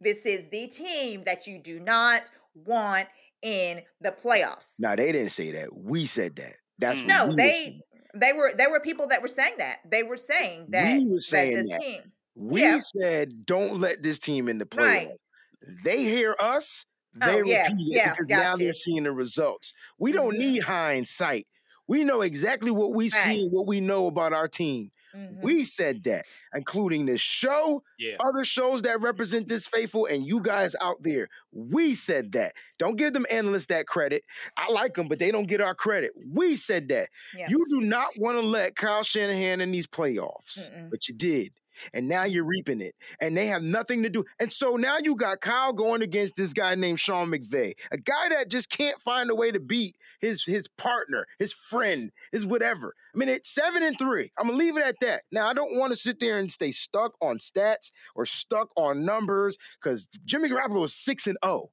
[0.00, 3.08] this is the team that you do not want
[3.42, 4.76] in the playoffs.
[4.78, 5.76] No, they didn't say that.
[5.76, 6.56] We said that.
[6.78, 7.80] That's No, we they saying.
[8.14, 9.78] they were there were people that were saying that.
[9.90, 11.82] They were saying that, We were that saying this that.
[11.82, 12.12] team.
[12.34, 12.78] We Yeah.
[12.80, 15.04] said don't let this team in the playoffs.
[15.04, 15.18] Right.
[15.62, 16.84] They hear us.
[17.20, 18.56] Oh, They yeah, repeat it yeah, because now gotcha.
[18.56, 19.72] they're seeing the results.
[19.98, 20.38] We don't Mhm.
[20.38, 21.46] need hindsight.
[21.88, 23.38] We know exactly what we Right.
[23.38, 24.90] see and what we know about our team.
[25.18, 25.42] Mhm.
[25.42, 28.16] We said that, including this show, Yeah.
[28.20, 31.28] other shows that represent this faithful, and you guys out there.
[31.52, 32.54] We said that.
[32.78, 34.22] Don't give them analysts that credit.
[34.56, 36.12] I like them, but they don't get our credit.
[36.26, 37.08] We said that.
[37.36, 37.46] Yeah.
[37.50, 40.90] You do not want to let Kyle Shanahan in these playoffs, Mm-mm.
[40.90, 41.52] but you did.
[41.92, 42.94] And now you're reaping it.
[43.20, 44.24] And they have nothing to do.
[44.40, 48.28] And so now you got Kyle going against this guy named Sean McVay, a guy
[48.30, 52.94] that just can't find a way to beat his his partner, his friend, his whatever.
[53.14, 54.32] I mean, it's seven and three.
[54.38, 55.22] I'm gonna leave it at that.
[55.32, 59.04] Now I don't want to sit there and stay stuck on stats or stuck on
[59.04, 61.70] numbers because Jimmy Garoppolo is six and oh.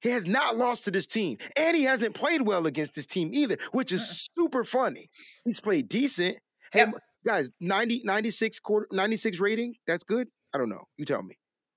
[0.00, 3.30] He has not lost to this team, and he hasn't played well against this team
[3.32, 5.10] either, which is super funny.
[5.44, 6.38] He's played decent.
[6.72, 6.94] Hey, Yep.
[7.28, 9.74] M- guys, 90, 96 quarter, 96 rating.
[9.86, 10.28] That's good.
[10.54, 10.84] I don't know.
[10.96, 11.36] You tell me.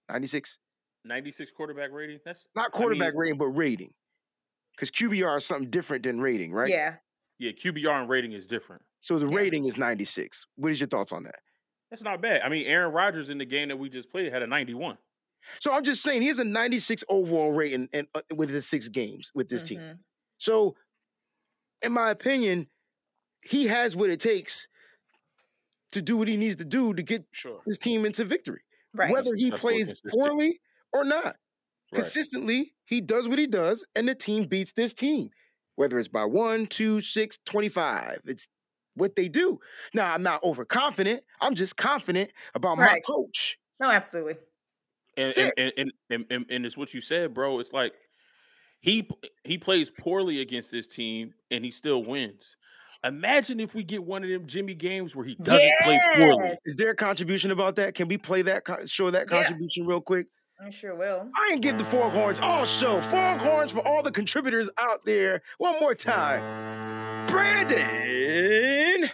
[0.09, 0.57] 96,
[1.05, 2.19] 96 quarterback rating.
[2.25, 3.91] That's not I mean, quarterback rating, but rating.
[4.75, 6.69] Because QBR is something different than rating, right?
[6.69, 6.95] Yeah.
[7.39, 8.83] Yeah, QBR and rating is different.
[8.99, 9.35] So the Yeah.
[9.37, 10.45] rating is 96.
[10.55, 11.39] What is your thoughts on that?
[11.89, 12.41] That's not bad.
[12.41, 14.97] I mean, Aaron Rodgers in the game that we just played had a 91.
[15.59, 18.87] So I'm just saying he has a 96 overall rating and uh, with his six
[18.89, 19.79] games with this team.
[19.79, 19.99] Mhm.
[20.37, 20.75] So,
[21.81, 22.69] in my opinion,
[23.43, 24.67] he has what it takes
[25.91, 27.61] to do what he needs to do to get Sure.
[27.65, 28.61] his team into victory.
[28.93, 29.11] Right.
[29.11, 30.23] Whether he Successful plays against this team.
[30.23, 30.61] poorly
[30.93, 31.25] or not.
[31.25, 31.35] Right.
[31.93, 35.29] Consistently, he does what he does, and the team beats this team.
[35.75, 38.21] Whether it's by one, two, six, 25.
[38.25, 38.47] It's
[38.95, 39.59] what they do.
[39.93, 41.23] Now, I'm not overconfident.
[41.39, 43.57] I'm just confident about my coach.
[43.79, 44.35] No, absolutely.
[45.17, 47.59] And and, and, and, and, and, and it's what you said, bro.
[47.59, 47.93] It's like
[48.81, 49.09] he
[49.43, 52.57] he plays poorly against this team and he still wins.
[53.03, 56.55] Imagine if we get one of them Jimmy games where he doesn't play poorly.
[56.65, 57.95] Is there a contribution about that?
[57.95, 59.37] Can we play that, show that Yeah.
[59.37, 60.27] contribution real quick?
[60.63, 61.31] I sure will.
[61.35, 63.01] I ain't give the Foghorns all show.
[63.01, 65.41] Foghorns for all the contributors out there.
[65.57, 67.25] One more time.
[67.25, 69.09] Brandon.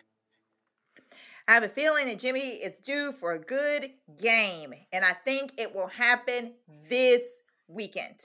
[1.48, 5.54] I have a feeling that Jimmy is due for a good game, and I think
[5.58, 6.56] it will happen
[6.90, 8.20] this weekend.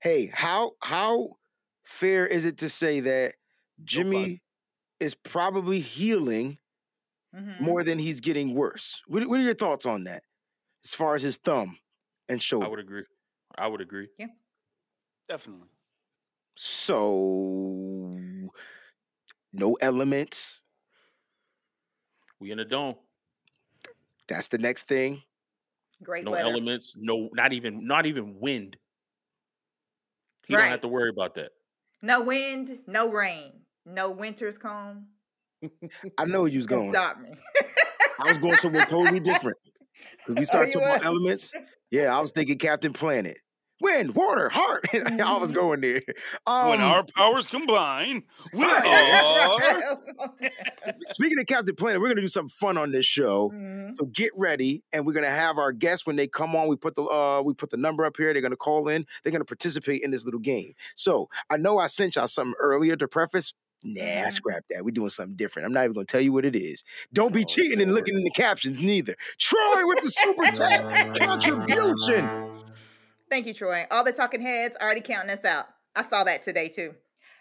[0.00, 1.38] Hey, how how
[1.84, 3.86] fair is it to say that plug.
[3.86, 4.42] Jimmy
[5.00, 6.58] is probably healing
[7.34, 7.60] Mhm.
[7.60, 9.02] more than he's getting worse?
[9.06, 10.24] What, what are your thoughts on that?
[10.84, 11.78] As far as his thumb
[12.28, 12.66] and shoulder?
[12.66, 13.04] I would agree.
[13.56, 14.08] I would agree.
[14.18, 14.28] Yeah.
[15.28, 15.68] Definitely.
[16.56, 18.50] So
[19.52, 20.62] no elements.
[22.40, 22.96] We in a dome.
[24.28, 25.22] That's the next thing.
[26.02, 26.44] Great No weather.
[26.44, 26.94] elements.
[26.96, 28.78] No, not even not even wind.
[30.46, 31.52] He don't have to worry about that.
[32.02, 35.06] No wind, no rain, no winter's calm.
[36.18, 36.90] I know you was Can going.
[36.92, 37.30] stop me.
[38.20, 39.56] I was going somewhere totally different.
[40.26, 41.52] 'Cause we start you talking about elements.
[41.90, 43.38] Yeah, I was thinking Captain Planet.
[43.80, 44.86] Wind, water, heart.
[44.92, 45.54] I was Mhm.
[45.54, 46.00] going there.
[46.46, 49.98] Um, when our powers combine, we are.
[51.10, 53.50] speaking of Captain Planet, we're gonna do something fun on this show.
[53.54, 53.96] Mhm.
[53.96, 56.66] So get ready, and we're gonna have our guests when they come on.
[56.68, 58.32] We put the uh, we put the number up here.
[58.32, 59.06] They're gonna call in.
[59.22, 60.72] They're gonna participate in this little game.
[60.96, 63.54] So I know I sent y'all something earlier to preface.
[63.84, 64.32] Nah, Mhm.
[64.32, 64.84] scrap that.
[64.84, 65.66] We're doing something different.
[65.66, 66.84] I'm not even gonna tell you what it is.
[67.12, 69.14] Don't be Oh, cheating and looking in the captions neither.
[69.38, 70.80] Troy with the super chat
[71.20, 72.30] contribution.
[73.30, 73.86] Thank you, Troy.
[73.90, 75.66] All the talking heads already counting us out.
[75.94, 76.94] I saw that today too.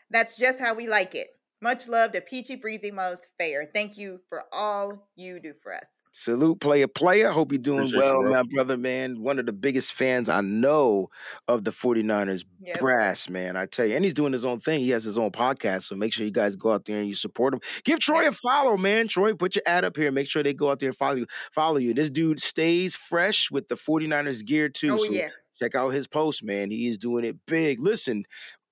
[0.10, 1.28] That's just how we like it.
[1.62, 3.70] Much love to Peachy Breezy Most Fair.
[3.74, 5.90] Thank you for all you do for us.
[6.20, 7.30] Salute, player, player.
[7.30, 8.32] Hope you're doing Appreciate you, well, bro.
[8.32, 9.22] my brother, man.
[9.22, 11.10] One of the biggest fans I know
[11.48, 12.80] of the 49ers Yep.
[12.80, 13.56] brass, man.
[13.56, 13.96] I tell you.
[13.96, 14.80] And he's doing his own thing.
[14.80, 15.84] He has his own podcast.
[15.84, 17.60] So make sure you guys go out there and you support him.
[17.84, 19.08] Give Troy a follow, man.
[19.08, 20.12] Troy, put your ad up here.
[20.12, 21.28] Make sure they go out there and follow you.
[21.52, 21.94] Follow you.
[21.94, 24.94] This dude stays fresh with the 49ers gear too.
[24.94, 25.28] Oh so yeah.
[25.60, 26.72] check out his post, man.
[26.72, 27.80] He is doing it big.
[27.80, 28.24] Listen,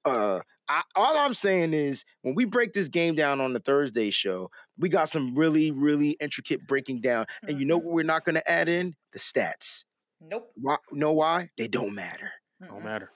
[0.04, 4.10] uh, I, all I'm saying is when we break this game down on the Thursday
[4.10, 7.26] show, we got some really, really intricate breaking down.
[7.48, 7.84] And you know Mhm.
[7.84, 8.96] what we're not going to add in?
[9.14, 9.86] The stats.
[10.20, 10.52] Nope.
[10.56, 11.50] Why, know why?
[11.58, 12.32] They don't matter.
[12.62, 13.12] Don't matter.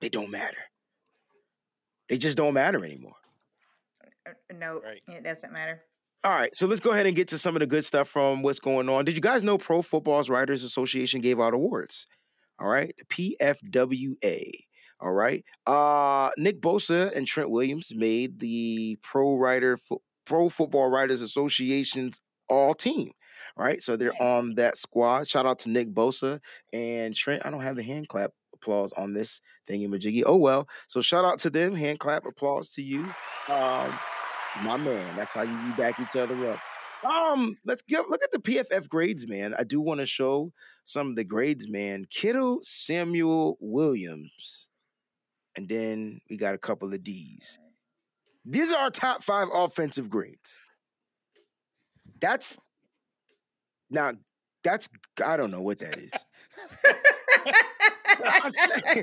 [0.00, 0.58] They don't matter.
[2.08, 3.16] They just don't matter anymore.
[4.52, 5.02] No, Right.
[5.08, 5.82] It doesn't matter.
[6.22, 8.40] All right, so let's go ahead and get to some of the good stuff from
[8.40, 9.04] what's going on.
[9.04, 12.06] Did you guys know Pro Football's Writers Association gave out awards?
[12.58, 14.50] All right, the PFWA.
[15.00, 20.88] All right, uh, Nick Bosa and Trent Williams made the Pro Writer Fo- Pro Football
[20.88, 23.10] Writers Association's All Team.
[23.56, 23.80] Right.
[23.80, 25.28] so they're on that squad.
[25.28, 26.40] Shout out to Nick Bosa
[26.72, 27.42] and Trent.
[27.44, 30.22] I don't have the hand clap applause on this thingy majiggy.
[30.26, 30.66] Oh well.
[30.88, 31.74] So shout out to them.
[31.74, 33.02] Hand clap applause to you.
[33.48, 33.96] Um,
[34.62, 35.16] my man.
[35.16, 36.58] That's how you, you back each other up.
[37.04, 39.54] Um, let's give look at the PFF grades, man.
[39.58, 40.52] I do want to show
[40.84, 42.06] some of the grades, man.
[42.10, 44.68] Kittle, Samuel Williams,
[45.56, 47.58] and then we got a couple of D's.
[48.44, 50.58] These are our top five offensive grades.
[52.20, 52.58] That's
[53.90, 54.12] now
[54.62, 54.88] that's
[55.24, 56.10] I don't know what that is.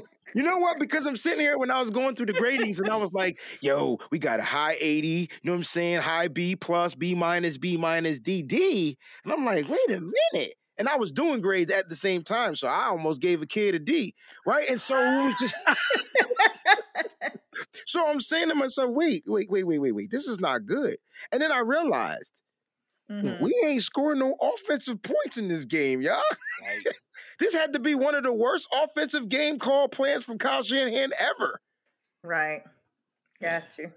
[0.33, 0.79] You know what?
[0.79, 3.37] Because I'm sitting here when I was going through the gradings and I was like,
[3.61, 6.01] yo, we got a high 80, you know what I'm saying?
[6.01, 8.97] High B plus, B minus, B minus, D, D.
[9.23, 9.99] And I'm like, wait a
[10.33, 10.53] minute.
[10.81, 12.55] And I was doing grades at the same time.
[12.55, 14.15] So I almost gave a kid a D,
[14.47, 14.67] right?
[14.67, 15.53] And so it was just
[17.85, 20.09] so I'm saying to myself, wait, wait, wait, wait, wait, wait.
[20.09, 20.97] This is not good.
[21.31, 22.41] And then I realized
[23.11, 23.41] Mhm.
[23.41, 26.19] we ain't scoring no offensive points in this game, y'all.
[26.63, 26.87] Right.
[27.39, 31.11] This had to be one of the worst offensive game call plans from Kyle Shanahan
[31.19, 31.61] ever.
[32.23, 32.63] Right.
[33.39, 33.93] Got you.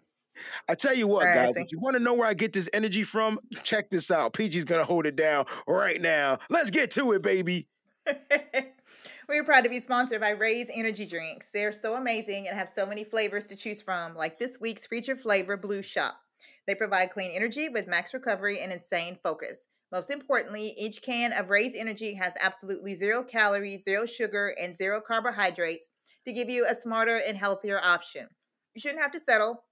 [0.68, 3.04] I tell you what, guys, if you want to know where I get this energy
[3.04, 4.32] from, check this out.
[4.32, 6.38] PG's gonna hold it down right now.
[6.50, 7.68] Let's get to it, baby.
[9.28, 11.50] we are proud to be sponsored by Raze Energy Drinks.
[11.50, 15.20] They're so amazing and have so many flavors to choose from, like this week's featured
[15.20, 16.16] flavor, Blue Shop.
[16.66, 19.66] They provide clean energy with max recovery and insane focus.
[19.92, 25.00] Most importantly, each can of Raze Energy has absolutely zero calories, zero sugar, and zero
[25.00, 25.88] carbohydrates
[26.26, 28.26] to give you a smarter and healthier option.
[28.74, 29.62] You shouldn't have to settle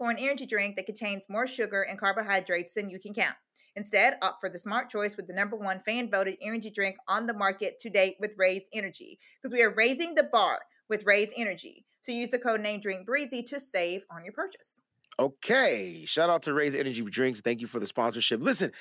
[0.00, 3.36] for an energy drink that contains more sugar and carbohydrates than you can count.
[3.76, 7.26] Instead, opt for the smart choice with the number one fan voted energy drink on
[7.26, 10.58] the market to date with Raze Energy because we are raising the bar
[10.88, 11.84] with Raze Energy.
[12.00, 14.78] So use the code name Drink Breezy to save on your purchase.
[15.18, 16.02] Okay.
[16.06, 17.42] Shout out to Raze Energy Drinks.
[17.42, 18.40] Thank you for the sponsorship.
[18.40, 18.72] Listen,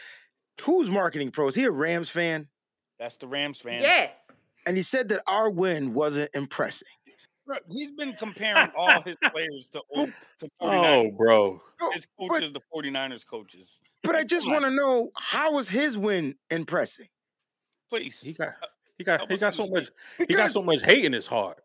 [0.62, 1.54] who's marketing pros?
[1.54, 2.48] He a Rams fan,
[2.98, 3.82] That's the Rams fan.
[3.82, 4.34] Yes.
[4.66, 6.88] and he said that our win wasn't impressing.
[7.50, 10.86] Bro, He's been comparing all his players to to 49ers.
[11.08, 11.62] Oh, bro.
[11.94, 13.82] His coaches, the 49ers coaches.
[14.04, 17.08] But I just want to know how was his win impressive?
[17.90, 18.22] Please.
[18.22, 18.68] He got uh,
[19.00, 20.28] he got he got so much understand.
[20.30, 21.58] he got so much hate in his heart.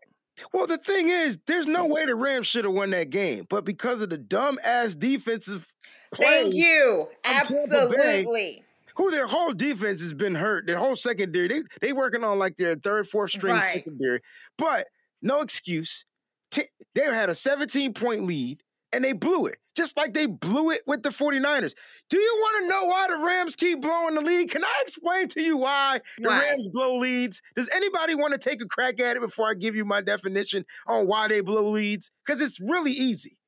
[0.55, 3.67] well, the thing is, there's no way the Rams should have won that game, but
[3.67, 5.71] because of the dumb ass defensive
[6.17, 7.09] Thank you.
[7.27, 8.63] Absolutely.
[8.97, 10.67] who their whole defense has been hurt.
[10.67, 13.75] Their whole secondary, they they working on like their third, fourth string Right.
[13.75, 14.21] secondary.
[14.57, 14.87] But
[15.25, 16.07] no excuse.
[16.53, 20.71] t- they had a 17 point lead and they blew it, just like they blew
[20.71, 21.75] it with the 49ers.
[22.11, 24.51] Do you want to know why the Rams keep blowing the lead?
[24.51, 26.41] Can I explain to you why the Why?
[26.41, 27.43] Rams blow leads?
[27.57, 30.65] Does anybody want to take a crack at it before I give you my definition
[30.87, 32.13] on why they blow leads?
[32.25, 33.39] Because it's really easy.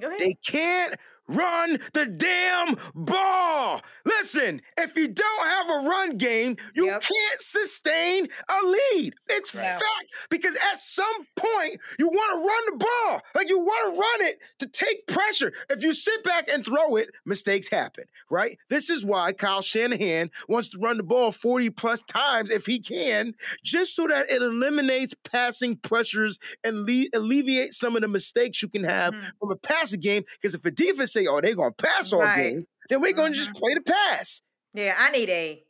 [0.00, 0.20] Go ahead.
[0.20, 0.94] They can't
[1.28, 3.82] run the damn ball.
[4.04, 7.02] Listen, if you don't have a run game, you Yep.
[7.02, 9.12] can't sustain a lead.
[9.28, 9.82] It's fact
[10.30, 13.20] because at some point you want to run the ball.
[13.34, 15.52] Like you want to run it to take pressure.
[15.68, 18.58] If you sit back and throw it, mistakes happen, right?
[18.68, 22.80] This is why Kyle Shanahan wants to run the ball 40 plus times if he
[22.80, 28.62] can, just so that it eliminates passing pressures and le- alleviates some of the mistakes
[28.62, 29.30] you can have Mhm.
[29.38, 30.24] from a passing game.
[30.40, 32.52] Because if a defense say, "Oh, they're gonna pass all Right.
[32.52, 33.56] game," then we're gonna just Mhm.
[33.58, 34.42] play the pass.
[34.74, 35.64] Yeah, I need a.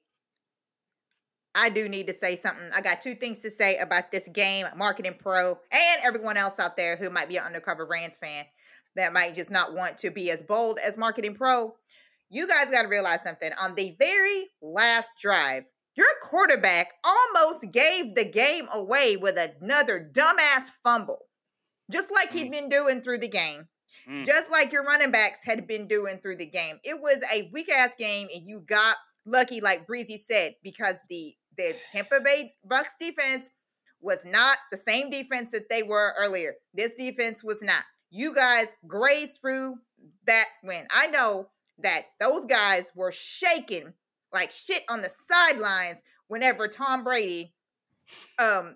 [1.55, 2.71] I do need to say something.
[2.75, 6.77] I got two things to say about this game, Marketing Pro, and everyone else out
[6.77, 8.45] there who might be an undercover Rams fan
[8.95, 11.77] that might just not want to be as bold as Marketing Pro.
[12.29, 13.51] You guys got to realize something.
[13.55, 20.69] On the very last drive, your quarterback almost gave the game away with another dumbass
[20.85, 21.27] fumble,
[21.91, 23.69] just like he'd been doing through the game
[24.09, 24.25] Mm.
[24.25, 26.77] just like your running backs had been doing through the game.
[26.83, 31.35] It was a weak ass game, and you got lucky, like Breezy said, because the
[31.59, 33.51] the Tampa Bay Bucks defense
[34.01, 36.55] was not the same defense that they were earlier.
[36.73, 37.85] This defense was not.
[38.11, 39.75] You guys grazed through
[40.27, 40.87] that win.
[40.91, 41.49] I know
[41.81, 43.93] that those guys were shaking
[44.33, 47.53] like shit on the sidelines whenever Tom Brady
[48.39, 48.75] um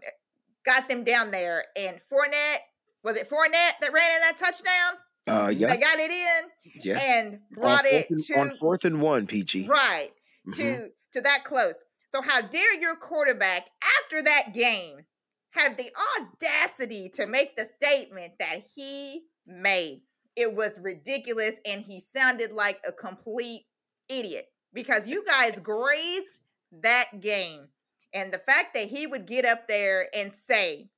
[0.64, 2.58] got them down there and Fournette
[3.02, 4.98] was it Fournette that ran in that touchdown?
[5.26, 6.50] Uh, yeah, They got it in
[6.82, 6.98] yeah.
[7.00, 9.66] and brought it and, to on fourth and one, Peachy.
[9.68, 10.10] right
[10.46, 10.54] Mhm.
[10.56, 11.84] to to that close.
[12.10, 13.68] So how dare your quarterback
[14.00, 15.06] after that game
[15.50, 20.02] have the audacity to make the statement that he made?
[20.34, 23.66] It was ridiculous and he sounded like a complete
[24.08, 26.40] idiot because you guys grazed
[26.72, 27.68] that game.
[28.14, 30.88] And the fact that he would get up there and say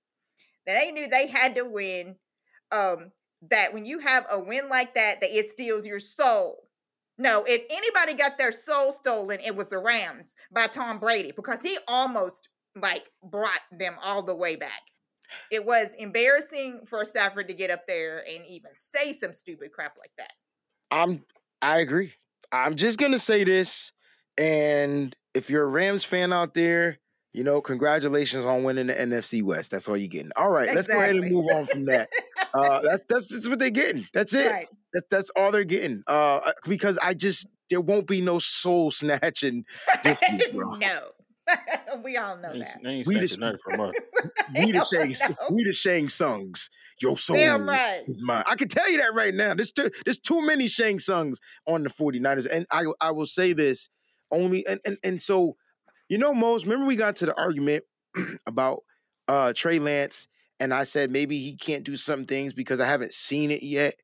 [0.66, 2.16] that they knew they had to win
[2.72, 3.12] um
[3.50, 6.64] that when you have a win like that that it steals your soul
[7.16, 11.62] no, if anybody got their soul stolen, it was the Rams by Tom Brady because
[11.62, 14.82] he almost like brought them all the way back.
[15.50, 19.96] It was embarrassing for Stafford to get up there and even say some stupid crap
[19.98, 20.32] like that.
[20.90, 21.24] I'm
[21.62, 22.12] I agree.
[22.50, 23.92] I'm just gonna say this,
[24.36, 26.98] and if you're a Rams fan out there,
[27.34, 29.72] you know, congratulations on winning the NFC West.
[29.72, 30.30] That's all you're getting.
[30.36, 32.08] All right, let's go ahead and move on from that.
[32.54, 34.06] Uh, that's, that's that's what they're getting.
[34.14, 34.48] That's it.
[34.48, 34.68] Right.
[34.92, 36.04] That, that's all they're getting.
[36.06, 39.64] Uh, because I just there won't be no soul snatching
[40.04, 40.70] this week, bro.
[40.74, 41.00] no.
[42.04, 42.86] we all know ain't, that.
[42.88, 43.94] ain't We snatching just- nothing from us.
[44.56, 46.68] We the Shang, we the Shang Tsungs.
[47.00, 48.04] Your soul Damn right.
[48.06, 48.44] is mine.
[48.46, 49.54] I can tell you that right now.
[49.54, 52.46] There's too, there's too many Shang Tsungs on the 49ers.
[52.48, 53.90] And I I will say this
[54.30, 55.56] only and and, and so
[56.14, 57.82] you know, Mose, remember we got to the argument
[58.46, 58.84] about
[59.26, 60.28] uh Trey Lance,
[60.60, 63.94] and I said maybe he can't do some things because I haven't seen it yet.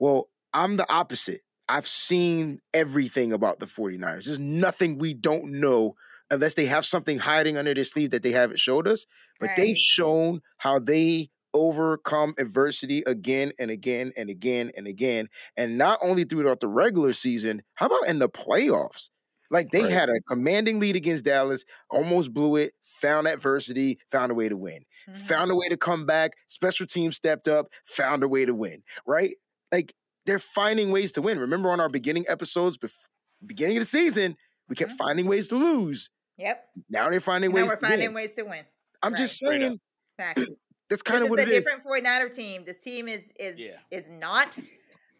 [0.00, 1.42] Well, I'm the opposite.
[1.68, 4.24] I've seen everything about the 49ers.
[4.24, 5.94] There's nothing we don't know
[6.28, 9.06] unless they have something hiding under their sleeve that they haven't showed us.
[9.38, 15.28] But they've shown how they overcome adversity again and again and again and again.
[15.56, 19.10] And not only throughout the regular season, how about in the playoffs?
[19.54, 19.92] Like they Right.
[19.92, 24.56] had a commanding lead against Dallas, almost blew it, found adversity, found a way to
[24.56, 25.16] win Mhm.
[25.16, 26.32] found a way to come back.
[26.46, 28.82] Special team stepped up, found a way to win.
[29.06, 29.36] Right?
[29.70, 29.94] Like
[30.26, 31.38] they're finding ways to win.
[31.38, 33.06] Remember on our beginning episodes, bef-
[33.46, 34.36] beginning of the season,
[34.68, 34.96] we kept Mhm.
[34.96, 36.10] finding ways to lose.
[36.38, 36.68] Yep.
[36.88, 38.14] Now they're finding Now ways we're to finding win.
[38.14, 38.64] ways to win.
[39.02, 39.78] I'm just saying
[40.18, 40.40] Facts.
[40.88, 41.54] that's kind this of is what a it is.
[41.56, 42.64] different 49er team.
[42.64, 43.78] This team is is Yeah.
[43.90, 44.58] is not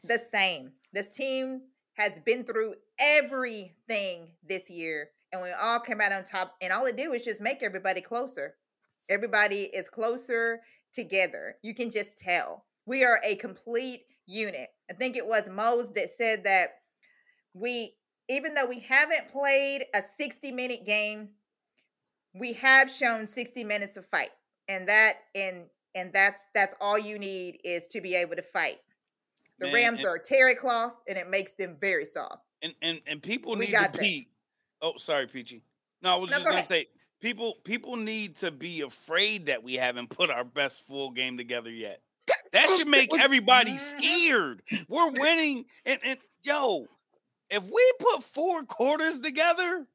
[0.03, 0.73] the same.
[0.93, 1.61] This team
[1.95, 6.55] has been through everything this year, and we all came out on top.
[6.61, 8.55] And all it did was just make everybody closer.
[9.09, 10.61] Everybody is closer
[10.93, 11.57] together.
[11.63, 14.69] You can just tell we are a complete unit.
[14.91, 16.69] I think it was Mose that said that
[17.55, 17.95] we,
[18.29, 21.31] even though we haven't played a 60 minute game,
[22.35, 24.31] we have shown 60 minutes of fight
[24.69, 28.79] and that and and that's that's all you need is to be able to fight
[29.59, 33.01] the Man, rams and- are terry cloth and it makes them very soft and and
[33.07, 33.99] and people We need to that.
[33.99, 34.29] be.
[34.83, 35.63] Oh, sorry, Peachy.
[36.03, 36.69] No, I was No, just go gonna ahead.
[36.69, 36.87] say
[37.21, 41.71] people people need to be afraid that we haven't put our best full game together
[41.71, 42.03] yet.
[42.53, 43.79] That should make everybody Mhm.
[43.79, 44.63] scared.
[44.89, 46.87] We're winning, and and yo,
[47.51, 49.87] if we put four quarters together,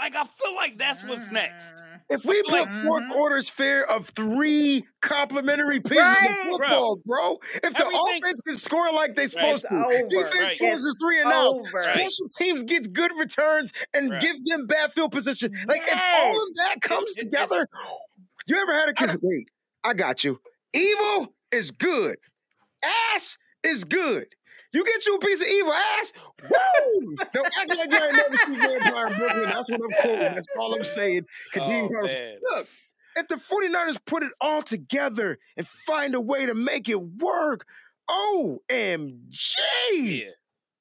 [0.00, 1.74] like I feel like that's what's next.
[1.74, 3.12] Mm, If we put like- four Mhm.
[3.12, 6.28] quarters fair of three complimentary pieces Right.
[6.30, 7.38] of football, bro.
[7.54, 10.08] If the Everything- offense can score like they're supposed It's to, over.
[10.08, 10.58] defense Right.
[10.58, 11.46] forces three and out.
[11.54, 11.70] Over.
[11.72, 11.94] Right.
[11.94, 14.20] Special teams gets good returns and Right.
[14.22, 15.52] give them bad field position.
[15.68, 17.66] Like if all of that comes it- together,
[18.46, 19.18] you ever had a kid?
[19.22, 19.48] Wait,
[19.84, 20.40] I got you.
[20.72, 22.16] Evil is good.
[22.82, 24.34] Ass is good.
[24.72, 26.12] You get you a piece of evil ass.
[26.48, 27.14] Woo!
[27.32, 29.44] Don't act like you ain't never seen Vampire in Brooklyn.
[29.50, 30.18] That's what I'm quoting.
[30.34, 31.26] That's all I'm saying.
[31.54, 32.14] Kadeem Oh, Harris.
[32.54, 32.66] Look,
[33.16, 37.66] if the 49ers put it all together and find a way to make it work,
[38.08, 39.56] OMG.
[40.02, 40.24] Yeah.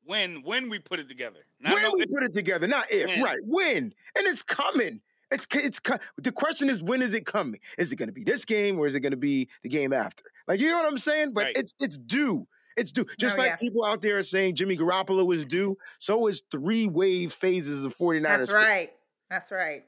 [0.04, 1.40] When when we put it together.
[1.60, 3.22] Not when no we put it together, not if, When.
[3.24, 3.38] right?
[3.44, 3.78] When,
[4.16, 5.02] and it's coming.
[5.32, 5.80] It's it's
[6.18, 7.60] the question is when is it coming?
[7.78, 9.94] Is it going to be this game or is it going to be the game
[9.94, 10.24] after?
[10.48, 11.34] Like you know what I'm saying?
[11.34, 11.58] But Right.
[11.58, 12.48] it's it's due.
[12.78, 13.06] It's due.
[13.20, 13.56] Just Oh, like yeah.
[13.58, 17.96] people out there are saying Jimmy Garoppolo is due, so is three wave phases of
[17.98, 18.24] 49ers.
[18.24, 18.90] That's right.
[19.30, 19.84] That's right.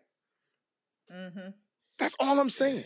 [1.14, 1.50] Mm-hmm.
[1.98, 2.84] That's all I'm saying.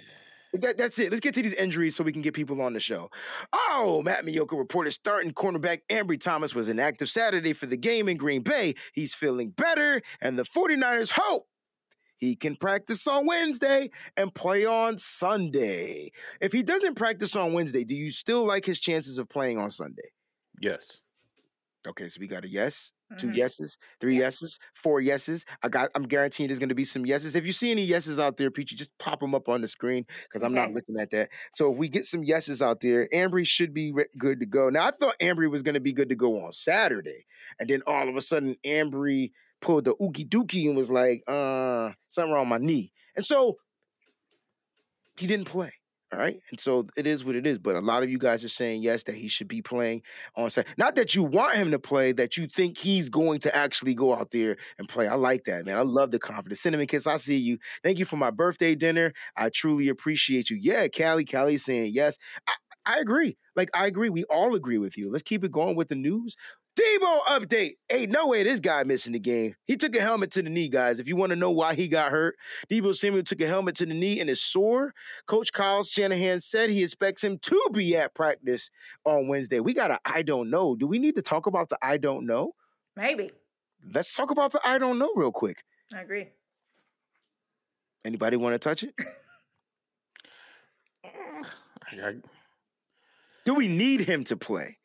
[0.54, 1.12] That, that's it.
[1.12, 3.10] Let's get to these injuries so we can get people on the show.
[3.52, 8.16] Oh, Matt Maiocco reported starting cornerback Ambry Thomas was inactive Saturday for the game in
[8.16, 8.76] Green Bay.
[8.94, 11.48] He's feeling better, and the 49ers hope
[12.26, 16.12] he can practice on Wednesday and play on Sunday.
[16.42, 19.70] If he doesn't practice on Wednesday, do you still like his chances of playing on
[19.70, 20.10] Sunday?
[20.62, 21.02] Yes.
[21.88, 23.36] Okay, so we got a yes, 2 Mhm.
[23.36, 25.46] yeses, three yeses, four yeses.
[25.62, 25.92] I got.
[25.94, 27.36] I'm guaranteeing there's going to be some yeses.
[27.36, 30.04] If you see any yeses out there, Peachy, just pop them up on the screen
[30.24, 31.30] because I'm not looking at that.
[31.54, 34.70] So if we get some yeses out there, Ambry should be re- good to go.
[34.70, 37.28] Now I thought Ambry was going to be good to go on Saturday,
[37.60, 39.30] and then all of a sudden Ambry
[39.62, 43.58] pulled the ookie dookie and was like, "Uh, something wrong my knee," and so
[45.18, 45.72] he didn't play.
[46.14, 46.40] All right.
[46.52, 47.58] And so it is what it is.
[47.58, 50.04] But a lot of you guys are saying yes, that he should be playing
[50.36, 50.74] on Saturday.
[50.78, 54.14] Not that you want him to play, that you think he's going to actually go
[54.14, 55.08] out there and play.
[55.08, 55.78] I like that, man.
[55.78, 56.62] I love the confidence.
[56.62, 57.58] Cinnamon Kiss, I see you.
[57.84, 59.14] Thank you for my birthday dinner.
[59.36, 60.58] I truly appreciate you.
[60.62, 62.18] Yeah, Callie, Callie's saying yes.
[62.48, 62.54] I,
[62.86, 63.36] I agree.
[63.56, 64.10] Like, I agree.
[64.10, 65.12] We all agree with you.
[65.12, 66.36] Let's keep it going with the news.
[66.78, 67.76] Deebo update.
[67.90, 69.56] Ain't no way this guy missing the game.
[69.64, 71.00] He took a helmet to the knee, guys.
[71.00, 72.36] If you want to know why he got hurt,
[72.70, 74.94] Deebo Samuel took a helmet to the knee and is sore.
[75.26, 78.72] Coach Kyle Shanahan said he expects him to be at practice
[79.06, 79.62] on Wednesday.
[79.62, 80.76] We got a I don't know.
[80.76, 82.52] Do we need to talk about the I don't know?
[82.98, 83.30] Maybe.
[83.94, 85.64] Let's talk about the I don't know real quick.
[85.96, 86.28] I agree.
[88.04, 88.94] Anybody want to touch it?
[91.06, 92.16] I- I-
[93.46, 94.78] Do we need him to play?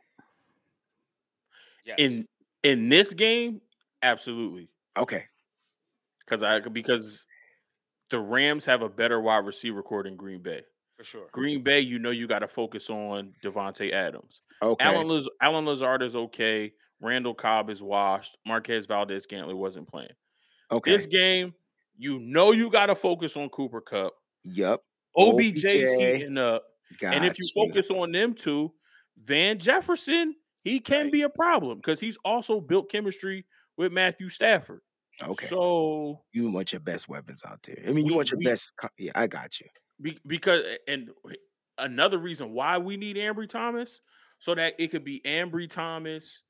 [1.97, 2.11] Yes.
[2.11, 2.27] in
[2.63, 3.61] in this game,
[4.03, 4.69] absolutely.
[4.97, 5.25] Okay.
[6.21, 7.27] Because I because
[8.11, 10.63] the Rams have a better wide receiver core than Green Bay.
[10.97, 11.27] for sure.
[11.33, 14.43] Green Bay, you know you got to focus on Davante Adams.
[14.63, 14.85] Okay.
[14.85, 16.73] Allen, Laz- Allen Lazard is okay.
[17.01, 18.37] Randall Cobb is washed.
[18.47, 20.11] Marquez Valdes-Scantling wasn't playing.
[20.71, 20.91] okay.
[20.93, 21.55] This game,
[21.97, 24.13] you know you got to focus on Cooper Kupp.
[24.45, 24.81] Yep.
[25.17, 25.99] OBJ's OBJ.
[25.99, 26.63] heating up.
[27.03, 27.69] and if you Gotcha.
[27.73, 28.73] focus on them two,
[29.19, 31.13] Van Jefferson, he can Right.
[31.13, 33.47] be a problem because he's also built chemistry
[33.77, 34.81] with Matthew Stafford.
[35.23, 35.47] Okay.
[35.47, 37.77] So you want your best weapons out there.
[37.87, 38.73] I mean, you want your we- best.
[38.99, 39.67] Yeah, I got you.
[40.01, 41.11] be, because and
[41.79, 44.01] another reason why we need Ambry Thomas
[44.39, 46.43] so that it could be Ambry Thomas,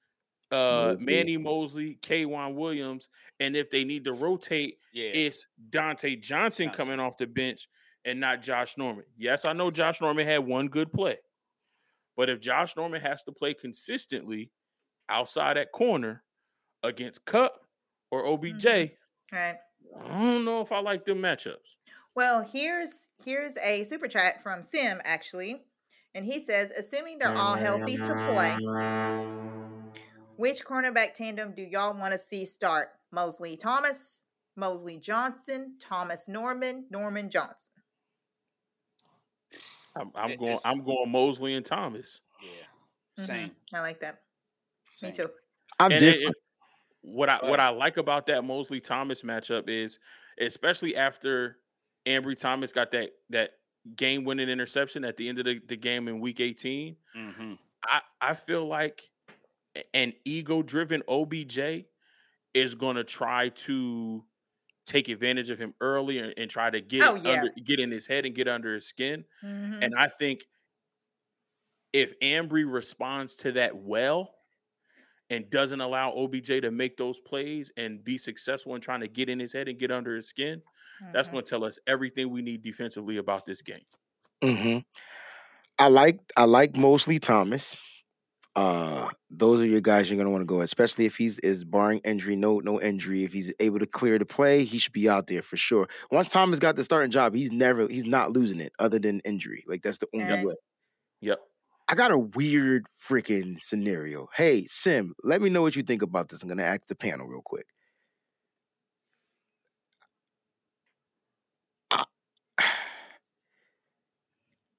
[0.53, 1.07] uh, Moseley.
[1.07, 3.09] Manny Moseley, K'Waun Williams,
[3.41, 5.11] and if they need to rotate, Yeah.
[5.11, 6.71] it's Dontae Johnson, Johnson.
[6.71, 7.69] coming off the bench
[8.05, 9.05] and not Josh Norman.
[9.17, 11.19] Yes, I know Josh Norman had one good play,
[12.21, 14.51] but if Josh Norman has to play consistently
[15.09, 16.23] outside that corner
[16.83, 17.55] against Kupp
[18.11, 19.35] or OBJ, mm-hmm.
[19.35, 19.57] Right.
[20.05, 21.77] I don't know if I like them matchups.
[22.15, 25.63] Well, here's here's a super chat from Sim actually,
[26.15, 28.55] and he says, assuming they're all healthy to play,
[30.37, 32.89] which cornerback tandem do y'all want to see start?
[33.13, 34.25] Moseley Thomas,
[34.57, 37.80] Moseley Johnson, Thomas Norman, Norman Johnson.
[39.97, 40.59] I'm, I'm going.
[40.65, 42.21] I'm going Moseley and Thomas.
[42.43, 42.49] Yeah.
[43.23, 43.27] Mhm.
[43.27, 43.51] Same.
[43.75, 44.23] I like that.
[45.03, 45.25] Me too.
[45.79, 46.37] I'm And different.
[46.37, 46.43] it-
[47.03, 47.61] what I what.
[47.61, 49.99] I like about that Moseley Thomas matchup is,
[50.39, 51.57] especially after
[52.07, 53.53] Ambry Thomas got that that
[53.97, 56.97] game winning interception at the end of the, the game in Week 18.
[57.17, 57.59] Mhm.
[57.85, 59.11] I I feel like
[59.95, 61.87] an ego driven OBJ
[62.53, 64.23] is going to try to
[64.91, 67.43] take advantage of him early and, and try to get Oh, yeah.
[67.43, 69.25] under get in his head and get under his skin.
[69.43, 69.83] Mhm.
[69.83, 70.47] And I think
[71.93, 74.35] if Ambry responds to that well
[75.31, 79.29] and doesn't allow OBJ to make those plays and be successful in trying to get
[79.29, 80.63] in his head and get under his skin,
[81.13, 81.31] that's Mhm.
[81.31, 83.85] going to tell us everything we need defensively about this game.
[84.43, 84.79] hmm
[85.79, 87.83] I like I like Moseley Thomas.
[88.57, 92.01] Uh, those are your guys you're gonna want to go, especially if he's is barring
[92.05, 93.23] injury, no no injury.
[93.25, 95.89] If he's able to clear the play, he should be out there for sure.
[96.11, 99.65] Once Thomas got the starting job, he's never he's not losing it other than injury.
[99.69, 100.55] Like that's the only And- way.
[101.21, 101.39] Yep.
[101.89, 104.29] I got a weird freaking scenario.
[104.37, 106.43] Hey, Sim, let me know what you think about this.
[106.43, 107.67] I'm gonna ask the panel real quick.
[111.91, 112.05] I,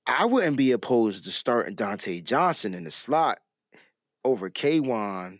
[0.07, 3.39] I wouldn't be opposed to starting Dontae Johnson in the slot
[4.23, 5.39] over K'Waun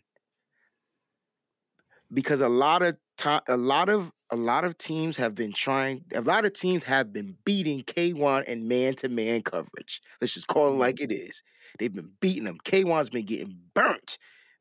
[2.14, 6.06] because a lot of time, a lot of a lot of teams have been trying.
[6.16, 10.02] A lot of teams have been beating K'Waun in man-to-man coverage.
[10.22, 11.44] Let's just call it like it is.
[11.78, 12.58] They've been beating him.
[12.64, 14.18] K'Waun's been getting burnt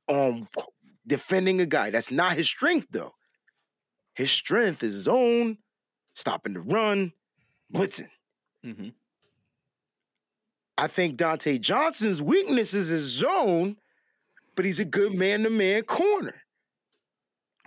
[0.08, 0.48] on
[1.06, 1.90] defending a guy.
[1.90, 3.12] That's not his strength, though.
[4.14, 5.58] His strength is zone,
[6.14, 7.12] stopping the run,
[7.72, 8.10] blitzing.
[8.64, 8.88] hmm
[10.76, 13.76] I think Dontae Johnson's weakness is his zone,
[14.60, 16.34] but he's a good man-to-man corner.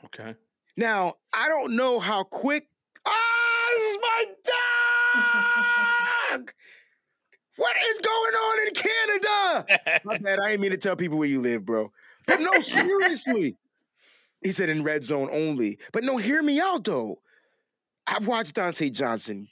[0.06, 0.36] Okay.
[0.78, 2.68] Now, I don't know how quick.
[3.04, 4.26] Ah, this is my
[6.36, 6.52] dog!
[7.56, 10.02] what is going on in Canada?
[10.06, 10.40] My bad.
[10.40, 11.92] I didn't mean to tell people where you live, bro.
[12.28, 13.58] But no, seriously.
[14.44, 15.80] He said in red zone only.
[15.94, 17.22] But no, hear me out though.
[18.06, 19.48] I've watched Dontae Johnson.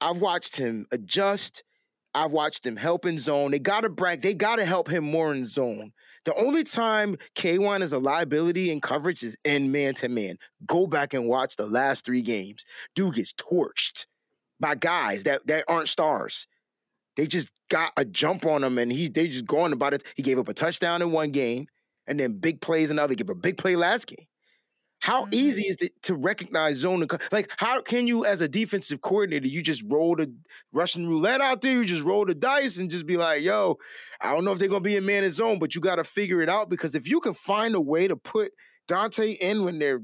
[0.00, 1.62] I've watched him adjust.
[2.14, 3.50] I've watched him help in zone.
[3.50, 4.22] They gotta brag.
[4.22, 5.92] They gotta help him more in zone.
[6.24, 10.36] The only time K'Waun is a liability in coverage is in man to man.
[10.66, 12.64] Go back and watch the last three games.
[12.94, 14.06] Dude gets torched
[14.58, 16.46] by guys that, that aren't stars.
[17.16, 20.04] They just got a jump on him and he they just going about it.
[20.14, 21.66] He gave up a touchdown in one game
[22.06, 23.14] and then big plays another.
[23.14, 24.26] Give a big play last game.
[25.00, 25.34] How Mhm.
[25.34, 27.02] easy is it to recognize zone?
[27.02, 30.32] And like, how can you, as a defensive coordinator, you just roll the
[30.72, 31.72] Russian roulette out there?
[31.72, 33.78] You just roll the dice and just be like, "Yo,
[34.20, 36.04] I don't know if they're gonna be in man in zone, but you got to
[36.04, 38.52] figure it out because if you can find a way to put
[38.88, 40.02] Dontae in when they're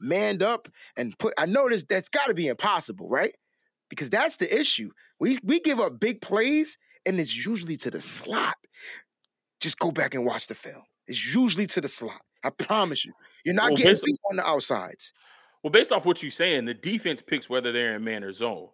[0.00, 3.34] manned up and put, I know this that's got to be impossible, right?
[3.90, 4.90] Because that's the issue.
[5.20, 8.56] We we give up big plays and it's usually to the slot.
[9.60, 10.82] Just go back and watch the film.
[11.06, 12.20] It's usually to the slot.
[12.44, 13.12] I promise you.
[13.44, 15.12] You're not Well, getting beat on the outsides.
[15.62, 18.68] Well, based off what you're saying, the defense picks whether they're in man or zone.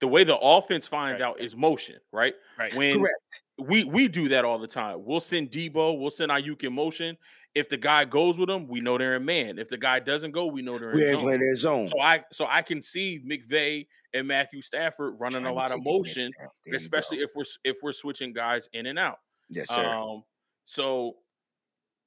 [0.00, 1.26] The way the offense finds Right.
[1.28, 2.34] out is motion, right?
[2.58, 2.74] Right.
[2.74, 3.42] When Correct.
[3.58, 5.04] we we do that all the time.
[5.04, 7.16] We'll send Deebo, we'll send Aiyuk in motion.
[7.54, 9.58] If the guy goes with them, we know they're in man.
[9.60, 11.20] If the guy doesn't go, we know they're in ain't zone.
[11.22, 11.86] playing their zone.
[11.88, 16.26] So I so I can see McVay and Matthew Stafford running a lot of motion,
[16.26, 16.48] of that.
[16.66, 19.20] There you especially if we're if we're switching guys in and out.
[19.50, 19.84] yes, sir.
[19.84, 20.24] Um,
[20.64, 21.14] so,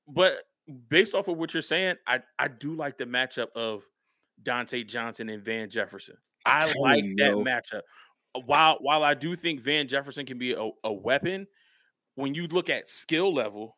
[0.08, 0.44] but
[0.90, 3.84] based off of what you're saying, I I do like the matchup of
[4.44, 6.16] Dontae Johnson and Van Jefferson.
[6.46, 7.44] I'm I like you, that yo.
[7.44, 7.82] matchup.
[8.36, 11.48] Uh, While while I do think Van Jefferson can be a, a weapon,
[12.16, 13.78] when you look at skill level,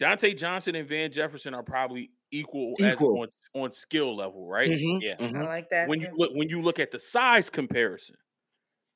[0.00, 3.20] Dontae Johnson and Van Jefferson are probably equal, as Equal.
[3.20, 3.28] on,
[3.62, 4.70] on skill level, right?
[4.70, 5.16] Mhm, Yeah.
[5.20, 5.44] I mhm.
[5.46, 5.88] like that.
[5.88, 8.16] when you look when you look at the size comparison,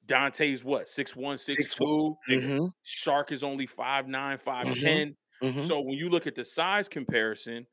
[0.06, 2.16] Dontae's what six one six Six two.
[2.28, 5.16] Mhm, Shark is only five nine five ten.
[5.42, 5.60] Mhm.
[5.66, 7.66] So when you look at the size comparison,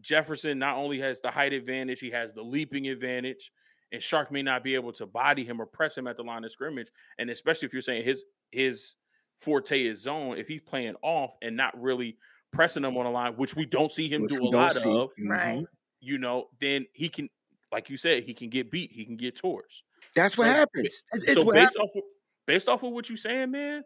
[0.00, 3.52] Jefferson not only has the height advantage, he has the leaping advantage,
[3.92, 6.44] and Shark may not be able to body him or press him at the line
[6.44, 6.88] of scrimmage.
[7.18, 8.96] And especially if you're saying his his
[9.38, 12.16] forte is zone, if he's playing off and not really
[12.52, 14.88] pressing him on the line, which we don't see him Which do a lot see.
[14.90, 15.58] of, Right.
[15.58, 15.66] Mhm.
[16.00, 17.28] you know, then he can,
[17.72, 19.82] like you said, he can get beat, he can get torched.
[20.14, 21.02] That's what So, happens.
[21.12, 21.90] It's, it's so what based happens.
[21.90, 22.02] off of,
[22.46, 23.84] based off of what you're saying, man,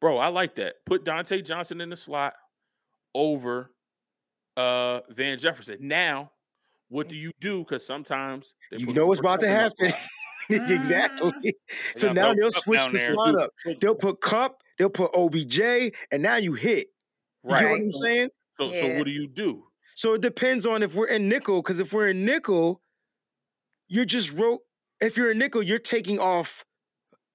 [0.00, 0.76] bro, I like that.
[0.86, 2.34] Put Dontae Johnson in the slot
[3.18, 3.70] over
[4.56, 5.76] uh Van Jefferson.
[5.80, 6.30] Now,
[6.88, 7.64] what do you do?
[7.64, 10.70] Because sometimes You know what's about to Kupp in the happen.
[10.76, 11.54] exactly.
[11.96, 13.06] So now they'll switch the there.
[13.12, 13.50] slot up.
[13.80, 15.60] They'll put Kupp, they'll put OBJ,
[16.10, 16.88] and now you hit.
[17.42, 17.62] Right.
[17.62, 17.80] You get what.
[17.80, 18.28] I'm saying?
[18.58, 19.64] So, so what do you do?
[19.94, 22.80] So it depends on if we're in nickel, because if we're in nickel,
[23.88, 24.60] you're just wrote.
[25.00, 26.64] If you're in nickel, you're taking off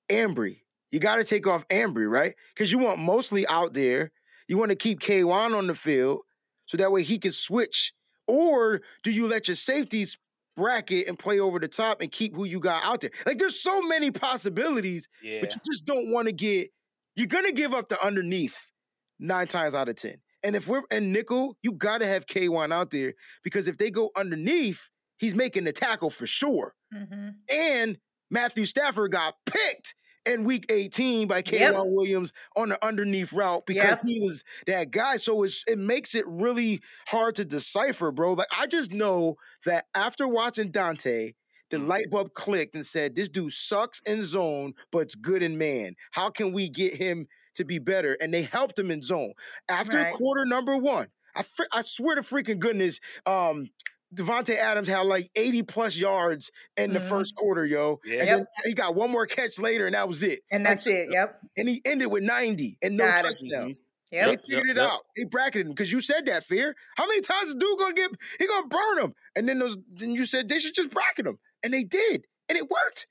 [0.10, 0.62] Ambry.
[0.92, 2.36] You got to take off Ambry, right?
[2.54, 4.12] Because you want Moseley out there.
[4.48, 6.22] You want to keep K'Waun on the field
[6.66, 7.94] so that way he can switch.
[8.28, 10.18] Or do you let your safeties
[10.56, 13.12] bracket and play over the top and keep who you got out there?
[13.26, 15.42] Like there's so many possibilities, Yeah.
[15.42, 16.70] but you just don't want to get.
[17.16, 18.72] You're gonna give up the underneath
[19.20, 20.16] nine times out of ten.
[20.42, 23.14] And if we're in nickel, you gotta have K'Waun out there
[23.44, 26.74] because if they go underneath, he's making the tackle for sure.
[26.94, 27.36] Mhm.
[27.50, 27.98] And
[28.32, 29.96] Matthew Stafford got picked
[30.26, 31.74] in week 18 by K'Waun Yep.
[31.88, 34.06] Williams on the underneath route because Yep.
[34.06, 35.18] he was that guy.
[35.18, 38.34] So it's, it makes it really hard to decipher, bro.
[38.34, 41.36] Like I just know that after watching Dontae,
[41.70, 41.88] the Mm.
[41.88, 45.96] light bulb clicked and said, This dude sucks in zone, but it's good in man.
[46.12, 49.34] How can we get him to be better, and they helped him in zone.
[49.70, 50.14] After Right.
[50.14, 53.68] quarter number one, I fr- I swear to freaking goodness, um,
[54.14, 57.10] Davante Adams had like 80 plus yards in the Mhm.
[57.10, 58.00] first quarter, yo.
[58.06, 58.20] Yeah.
[58.20, 58.38] And Yep.
[58.38, 60.42] then he got one more catch later, and that was it.
[60.52, 61.10] And Like, that's it.
[61.12, 61.40] Yep.
[61.58, 63.28] And he ended with 90 and no Got it.
[63.40, 63.80] touchdowns.
[64.12, 64.26] Yep.
[64.28, 64.92] They figured yep, it yep.
[64.92, 65.02] out.
[65.16, 66.76] They bracketed him because you said that fear.
[66.98, 68.12] How many times is dude gonna get?
[68.38, 69.76] He gonna burn him, and then those.
[69.92, 73.08] Then you said they should just bracket him, and they did, and it worked.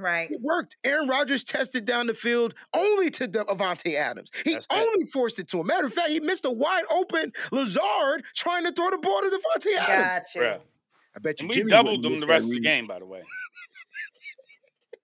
[0.00, 0.28] Right.
[0.30, 0.76] It worked.
[0.82, 4.30] Aaron Rodgers tested down the field only to De- Avante Adams.
[4.44, 4.72] He That's it.
[4.72, 5.66] only forced it to him.
[5.66, 9.26] Matter of fact, he missed a wide open Lazard trying to throw the ball to
[9.28, 10.28] Davante Adams.
[10.34, 10.38] Gotcha.
[10.38, 10.60] Bruh.
[11.16, 13.04] I bet you And we Jimmy doubled them the rest of the game, by the
[13.06, 13.22] way.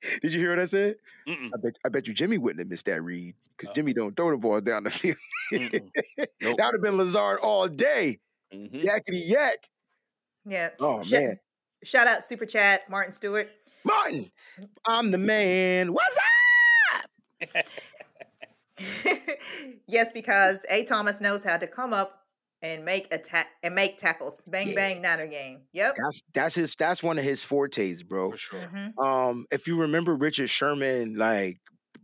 [0.22, 0.97] Did you hear what I said?
[1.28, 1.49] Mm-mm.
[1.53, 1.78] I bet.
[1.84, 3.74] I bet you Jimmy wouldn't have missed that read because Uh-oh.
[3.74, 5.16] Jimmy don't throw the ball down the field.
[5.53, 6.57] Nope.
[6.59, 8.18] that would have been Lazard all day.
[8.55, 8.84] Mhm.
[8.84, 9.59] Yakety yak.
[10.44, 10.70] Yeah.
[10.80, 11.38] Oh Sh- man.
[11.84, 13.49] Shout out Super Chat, Martin Stewart.
[13.87, 14.30] Martin,
[14.89, 15.93] I'm the man.
[15.93, 16.18] What's
[17.55, 17.64] up?
[19.87, 20.82] yes, because A.
[20.82, 22.20] Thomas knows how to come up
[22.62, 24.45] and make attack and make tackles.
[24.49, 24.74] Bang Yeah.
[24.74, 25.61] bang Niner game.
[25.72, 25.97] Yep.
[26.03, 28.32] That's that's his that's one of his fortes, bro.
[28.32, 28.70] For sure.
[28.74, 28.99] Mhm.
[28.99, 31.59] Um, if you remember Richard Sherman, like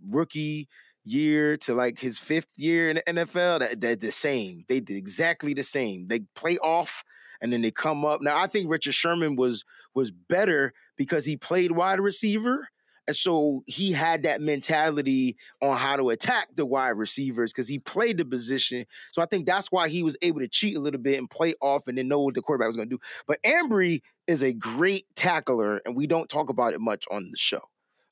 [0.09, 0.68] rookie
[1.05, 4.62] year to like his fifth year in the NFL, that they're the same.
[4.68, 6.07] They did exactly the same.
[6.07, 7.03] They play off
[7.41, 8.20] and then they come up.
[8.22, 9.64] Now I think Richard Sherman was
[9.95, 10.72] was better
[11.03, 12.68] because he played wide receiver.
[13.09, 17.80] And so he had that mentality on how to attack the wide receivers because he
[17.80, 18.84] played the position.
[19.11, 21.55] So I think that's why he was able to cheat a little bit and play
[21.61, 23.00] off and then know what the quarterback was going to do.
[23.26, 27.36] But Ambry is a great tackler, and we don't talk about it much on the
[27.36, 27.62] show.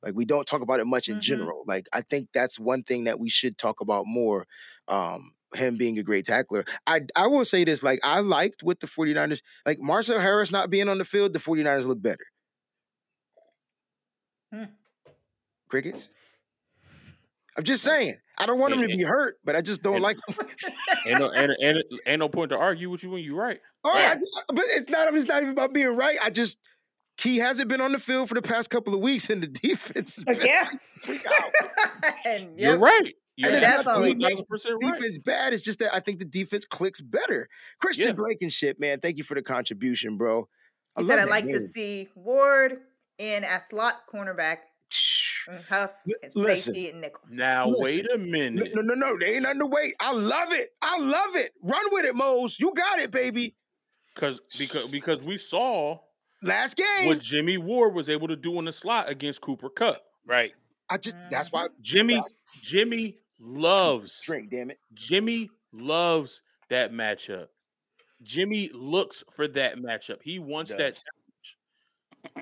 [0.02, 1.20] Like we don't talk about it much in Mhm.
[1.20, 1.62] general.
[1.68, 4.46] Like I think that's one thing that we should talk about more.
[4.88, 6.64] Um, him being a great tackler.
[6.86, 10.70] I I will say this, like I liked with the 49ers, like Marcell Harris not
[10.70, 12.26] being on the field, the 49ers look better.
[14.52, 14.64] Hmm.
[15.68, 16.08] Crickets.
[17.56, 18.16] I'm just saying.
[18.38, 20.36] I don't want him to And- be hurt, but I just don't and- like him.
[21.06, 21.76] Ain't no, ain't, ain't,
[22.06, 23.58] ain't no point to argue with you when you're right.
[23.84, 25.12] All right, I just- but it's not.
[25.14, 26.18] It's not even about being right.
[26.22, 26.56] I just
[27.18, 30.22] he hasn't been on the field for the past couple of weeks, and the defense.
[30.26, 30.68] has been yeah.
[31.02, 31.52] freak out.
[32.26, 33.12] and You're right.
[33.36, 34.94] You're And it's not absolutely that makes 100% right.
[34.94, 35.52] defense bad.
[35.54, 37.48] It's just that I think the defense clicks better.
[37.80, 38.12] Christian Yeah.
[38.14, 40.48] Blankenship, man, thank you for the contribution, bro.
[40.98, 42.78] He said I'd that like to see Ward
[43.20, 44.58] in a slot cornerback
[45.68, 46.74] Huff and listen.
[46.74, 47.22] safety and nickel.
[47.30, 48.72] Now, Listen, wait a minute.
[48.74, 49.18] no, no, no.
[49.18, 49.92] They ain't nothing to.
[50.00, 50.70] I love it.
[50.82, 51.52] I love it.
[51.62, 52.58] Run with it, Mose.
[52.60, 53.54] You got it, baby.
[54.14, 55.98] Because because because we saw
[56.42, 57.06] Last game.
[57.06, 60.02] what Jimmy Ward was able to do in the slot against Cooper Kupp.
[60.26, 60.52] Right.
[60.88, 61.56] I just that's mm-hmm.
[61.56, 62.22] why Jimmy
[62.60, 64.78] Jimmy loves straight, damn it.
[64.94, 67.46] Jimmy loves that matchup.
[68.22, 70.18] Jimmy looks for that matchup.
[70.22, 71.06] He wants that Does.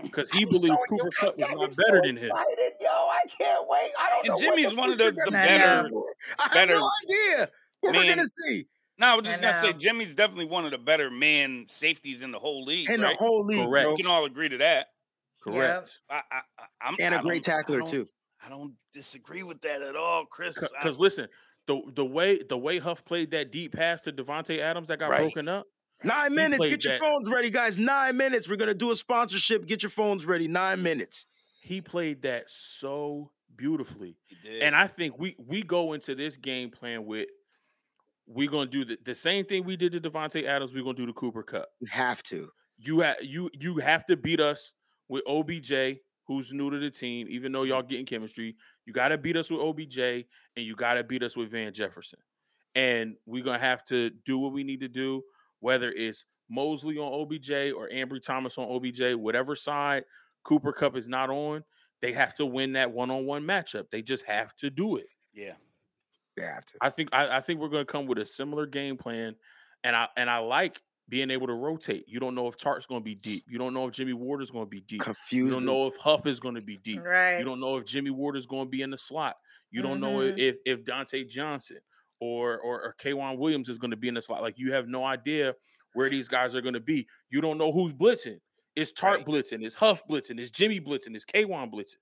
[0.03, 2.17] Because he I'm believes so- Cooper guys Cup is got me not so better than
[2.17, 2.27] him.
[2.31, 3.91] excited, Yo, I can't wait.
[3.99, 4.57] I don't And know.
[4.57, 5.65] Jimmy's one of the- the gonna better-
[6.39, 7.49] I have better- no idea
[7.81, 8.67] what we're gonna see
[8.99, 9.79] No, I was I just gonna say know.
[9.79, 12.91] Jimmy's definitely one of the better man safeties in the whole league.
[12.91, 13.17] in right?
[13.17, 13.85] the whole league, Correct.
[13.85, 13.93] bro.
[13.95, 14.89] We can all agree to that.
[15.47, 16.01] Correct.
[16.11, 18.09] I, I, I, I'm and I a great don't- I tackler too.
[18.45, 20.55] I don't disagree with that at all, Chris.
[20.59, 21.29] Because listen,
[21.67, 25.11] the the way the way Huff played that deep pass to Davante Adams that got
[25.11, 25.21] Right.
[25.21, 25.67] broken up.
[26.05, 26.65] Nine minutes.
[26.65, 27.79] Get your that- phones ready, guys.
[27.79, 28.49] Nine minutes.
[28.49, 29.67] We're gonna do a sponsorship.
[29.67, 30.49] Get your phones ready.
[30.49, 31.27] Nine minutes.
[31.61, 34.17] He played that so beautifully.
[34.27, 34.63] He did.
[34.63, 37.29] And I think we we go into this game plan with
[38.27, 41.07] we're gonna do the, the same thing we did to Davante Adams, we're gonna do
[41.07, 41.69] the Cooper Kupp.
[41.81, 42.51] We have to.
[42.79, 44.73] You have you you have to beat us
[45.09, 48.55] with OBJ, who's new to the team, even though y'all getting chemistry.
[48.87, 50.25] You gotta beat us with OBJ and
[50.57, 52.21] you gotta beat us with Van Jefferson.
[52.75, 55.23] And we're gonna have to do what we need to do,
[55.61, 60.05] whether it's Moseley on OBJ or Ambry Thomas on OBJ, whatever side
[60.45, 61.63] Cooper Kupp is not on,
[62.01, 63.91] they have to win that one-on-one matchup.
[63.91, 65.09] They just have to do it.
[65.35, 65.55] yeah.
[66.37, 66.75] We have to.
[66.81, 69.35] I think I, I think we're going to come with a similar game plan,
[69.83, 72.05] and I and I like being able to rotate.
[72.07, 73.43] You don't know if Tartt's going to be deep.
[73.49, 75.01] You don't know if Jimmy Ward is going to be deep.
[75.01, 75.33] Confused.
[75.33, 77.03] You don't know if Huff is going to be deep.
[77.05, 77.39] Right.
[77.41, 79.35] You don't know if Jimmy Ward is going to be in the slot.
[79.73, 80.39] You don't know Mhm.
[80.39, 81.79] if if Dontae Johnson
[82.21, 84.43] or or, or K'Waun Williams is going to be in the slot.
[84.43, 85.55] Like you have no idea
[85.95, 87.07] where these guys are going to be.
[87.31, 88.39] You don't know who's blitzing.
[88.77, 89.27] Is Tartt Right.
[89.27, 89.65] blitzing?
[89.65, 90.39] Is Huff blitzing?
[90.39, 91.17] Is Jimmy blitzing?
[91.17, 91.97] Is Kwan blitzing?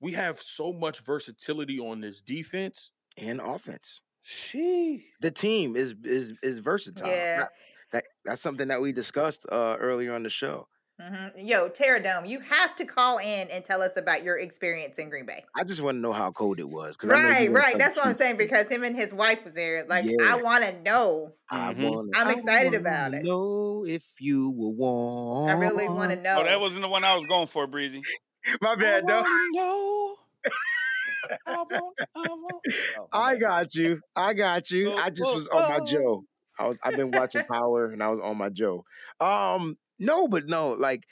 [0.00, 2.92] We have so much versatility on this defense.
[3.18, 4.00] and offense.
[4.22, 7.08] She The team is is is versatile.
[7.08, 7.36] Yeah.
[7.38, 7.48] That,
[7.92, 10.68] that- that's something that we discussed uh, earlier on the show.
[11.00, 15.10] Hmm Yo, Terradome, you have to call in and tell us about your experience in
[15.10, 15.44] Green Bay.
[15.54, 16.96] I just want to know how cold it was.
[16.96, 17.64] 'cause I know Right, wanna right.
[17.64, 19.84] come That's what I'm saying because him and his wife was there.
[19.84, 20.16] Like, Yeah.
[20.18, 21.36] I want to know.
[21.48, 21.70] I Mhm.
[21.70, 23.22] wanna, I'm excited wanna about it.
[23.22, 25.48] Know if you were warm.
[25.48, 26.40] I really want to know.
[26.40, 28.08] Oh, that wasn't the one I was going for, Breezy.
[28.60, 29.24] my bad, though.
[29.52, 30.16] No.
[31.46, 32.64] I want, I want.
[32.94, 34.00] Oh, I got you.
[34.14, 34.92] I got you.
[34.92, 35.80] Oh, I just oh, was on my oh.
[35.80, 36.24] Joe.
[36.58, 38.84] I was I've been watching Power and I was on my Joe.
[39.20, 41.06] Um, no, but no, like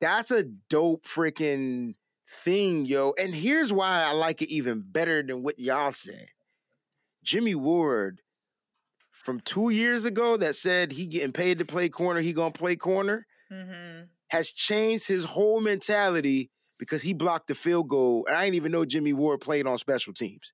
[0.00, 1.94] that's a dope freaking
[2.44, 3.14] thing, yo.
[3.18, 6.28] And here's why I like it even better than what y'all said.
[7.22, 8.20] Jimmy Ward
[9.10, 12.76] from two years ago that said he getting paid to play corner, he gonna play
[12.76, 18.26] corner, hmm has changed his whole mentality because he blocked the field goal.
[18.28, 20.52] And I didn't even know Jimmy Ward played on special teams.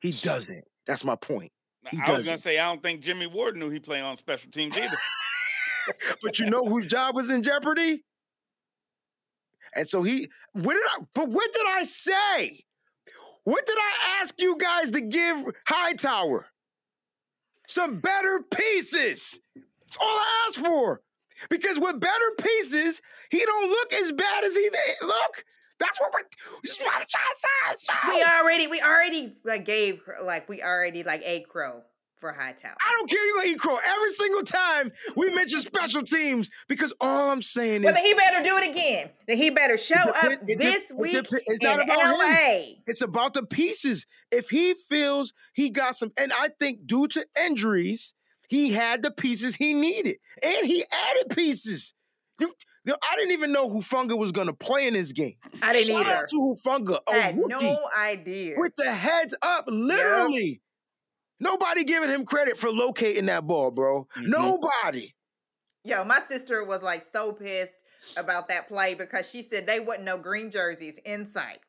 [0.00, 0.64] He doesn't.
[0.88, 1.52] That's my point.
[1.90, 4.50] He I was gonna say I don't think Jimmy Ward knew he played on special
[4.50, 4.96] teams either.
[6.22, 8.04] But you know whose job was in jeopardy?
[9.74, 12.64] And so he, what did I, but what did I say?
[13.44, 16.46] What did I ask you guys to give Hightower?
[17.68, 19.38] Some better pieces.
[19.54, 21.02] That's all I asked for.
[21.50, 24.70] Because with better pieces, he don't look as bad as he
[25.02, 25.44] look.
[25.78, 27.94] That's what we're, trying to say.
[28.08, 31.82] We already, we already like gave, like we already like a crow
[32.18, 32.74] for Hightower.
[32.80, 33.24] I don't care.
[33.26, 37.42] You're going to eat crow every single time we mention special teams because all I'm
[37.42, 39.10] saying Well, is he better do it again.
[39.28, 41.98] That he better show up it- it- this it- week it- it's in not about
[41.98, 42.06] him.
[42.06, 42.82] L.A.
[42.86, 44.06] It's about the pieces.
[44.30, 48.14] If he feels he got some, and I think due to injuries,
[48.48, 51.94] he had the pieces he needed, and he added pieces.
[52.40, 52.52] You,
[52.84, 55.34] you I didn't even know who Funga was going to play in this game.
[55.62, 56.14] I didn't Shout either.
[56.16, 58.54] out to Hufanga, I had no idea.
[58.58, 60.60] with the heads up, literally.
[61.38, 64.06] Nobody giving him credit for locating that ball, bro.
[64.16, 64.28] Mhm.
[64.28, 65.14] Nobody.
[65.84, 67.82] Yo, my sister was like so pissed
[68.16, 71.60] about that play because she said they wouldn't know green jerseys in sight.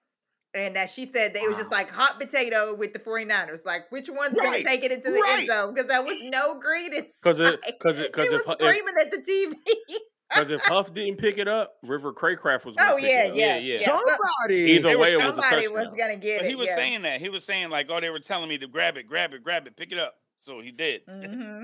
[0.53, 3.65] And that she said that it was just like hot potato with the 49ers.
[3.65, 5.39] Like, which one's going to take it into the right.
[5.39, 5.74] end zone?
[5.74, 8.65] Because there was no green in Because it, because it, because She if, was if,
[8.68, 9.53] screaming at the TV.
[10.30, 12.75] because if Huff didn't pick it up, River Cracraft was.
[12.75, 13.36] Gonna oh, pick yeah, it up.
[13.38, 13.73] yeah, Yeah, yeah.
[13.80, 13.86] yeah.
[13.86, 14.55] Somebody.
[14.71, 15.73] Either They were- way, it was a somebody touchdown.
[15.86, 16.49] was going to get But it.
[16.49, 16.75] he was yeah.
[16.75, 17.21] saying that.
[17.21, 19.67] He was saying like, oh, they were telling me to grab it, grab it, grab
[19.67, 20.15] it, pick it up.
[20.39, 21.01] So he did.
[21.09, 21.63] hmm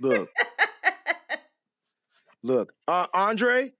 [0.00, 0.28] Look,
[2.42, 3.72] look, uh, Andre.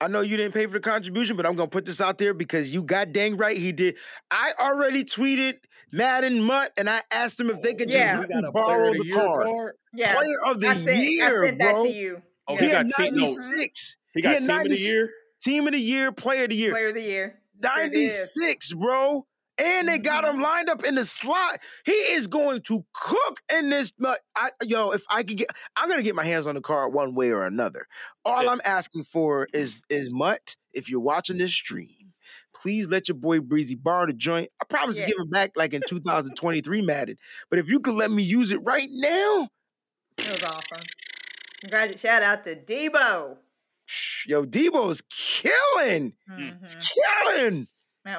[0.00, 2.34] I know you didn't pay for the contribution, but I'm gonna put this out there
[2.34, 3.96] because you got dang right he did.
[4.32, 5.58] I already tweeted
[5.92, 8.16] Madden Mutt and I asked him if they could Yeah.
[8.16, 9.46] just He let got me a player borrow the the year card.
[9.46, 9.72] card.
[9.94, 10.14] Yeah.
[10.16, 11.84] Player of the I sent, year, I sent that bro.
[11.84, 12.22] to you.
[12.48, 13.14] Oh, he He got team.
[13.14, 13.96] No, 96.
[14.14, 15.10] he got had team of the year.
[15.42, 16.70] Team of the year, player of the year.
[16.72, 17.38] Player of the year.
[17.60, 19.26] 96, bro.
[19.58, 20.42] And they got him mm-hmm.
[20.42, 21.60] lined up in the slot.
[21.84, 23.92] He is going to cook in this.
[23.98, 26.92] mu- I, yo, if I could get, I'm gonna get my hands on the card
[26.94, 27.86] one way or another.
[28.24, 28.50] All Yeah.
[28.50, 30.56] I'm asking for is is Mutt.
[30.72, 32.14] If you're watching this stream,
[32.60, 34.48] please let your boy Breezy borrow the joint.
[34.60, 35.04] I promise Yeah.
[35.04, 37.16] to give him back like in 2023 Madden.
[37.50, 39.48] But if you could let me use it right now,
[40.18, 40.86] It was awesome.
[41.62, 42.00] Congratulations.
[42.00, 43.38] Shout out to Deebo.
[44.26, 46.12] yo, Deebo's killing.
[46.62, 46.94] It's Mhm.
[47.24, 47.68] killing.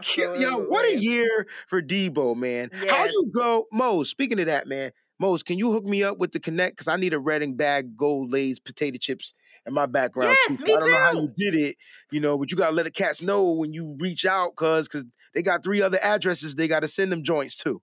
[0.02, 2.70] Kill- Yo, what a year for Deebo, man.
[2.72, 4.04] How you go, Mo?
[4.04, 6.78] Speaking of that, man, Mose, can you hook me up with the connect?
[6.78, 9.34] Because I need a Redding bag, gold Lay's potato chips
[9.66, 10.56] in my background too.
[10.56, 11.76] So me I don't know how you did it,
[12.12, 15.04] you know, but you gotta let the cats know when you reach out, cause cause
[15.34, 17.82] they got three other addresses they gotta send them joints to.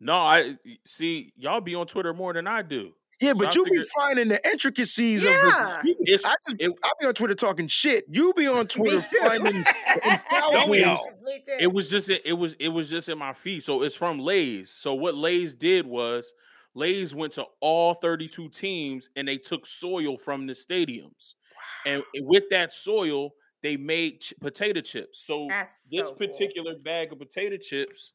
[0.00, 2.94] No, I see y'all be on Twitter more than I do.
[3.20, 5.30] Yeah, So but I you be finding the intricacies Yeah.
[5.30, 5.88] of the.
[5.88, 8.04] you be- It's- I, just, it- I be on Twitter talking shit.
[8.08, 10.20] You be on Twitter Me finding the
[10.52, 11.12] Don't we all?
[11.24, 11.52] Me too.
[11.58, 13.62] It was just it was it was just in my feed.
[13.62, 14.70] So it's from Lay's.
[14.70, 16.32] So what Lay's did was
[16.74, 21.34] Lay's went to all 32 teams and they took soil from the stadiums.
[21.86, 23.30] And with that soil,
[23.62, 25.20] they made ch- potato chips.
[25.24, 26.26] So That's this so cool.
[26.28, 28.12] particular bag of potato chips,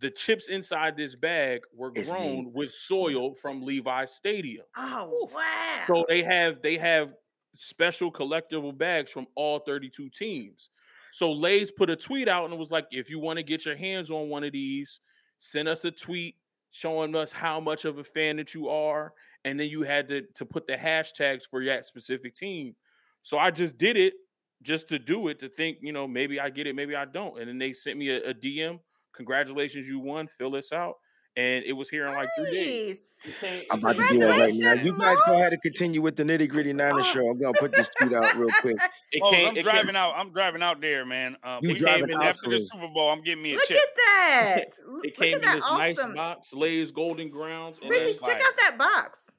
[0.00, 4.64] the chips inside this bag were It's grown with soil from Levi Stadium.
[4.76, 5.84] Oh wow.
[5.86, 7.10] So they have they have
[7.54, 10.70] special collectible bags from all 32 teams.
[11.12, 13.66] So Lay's put a tweet out and it was like, if you want to get
[13.66, 15.00] your hands on one of these,
[15.38, 16.36] send us a tweet
[16.70, 19.12] showing us how much of a fan that you are,
[19.44, 22.74] and then you had to to put the hashtags for that specific team.
[23.22, 24.14] So I just did it
[24.62, 27.38] just to do it to think, you know, maybe I get it, maybe I don't.
[27.38, 28.78] And then they sent me a, a DM.
[29.14, 30.26] Congratulations, you won.
[30.28, 30.94] Fill this out.
[31.36, 33.02] And it was here in like three days.
[33.24, 33.34] Nice.
[33.34, 34.72] It came- I'm about to do it right now.
[34.82, 35.60] You guys go ahead and Mose.
[35.62, 37.28] continue with the nitty gritty Niners show.
[37.30, 38.76] I'm gonna put this tweet out real quick.
[39.12, 40.12] It Oh, I'm it driving came, out.
[40.16, 41.36] I'm driving out there, man.
[41.42, 42.60] Um, You we driving came in out after the.
[42.60, 43.10] Super Bowl.
[43.10, 43.70] I'm getting me a check.
[43.70, 43.78] Look chip.
[43.78, 44.64] at that.
[44.86, 45.78] Look It look came at in that this awesome.
[46.08, 47.78] nice box, Lay's Golden Grounds.
[47.82, 48.34] And Rizzy, check fire.
[48.36, 49.32] out that box.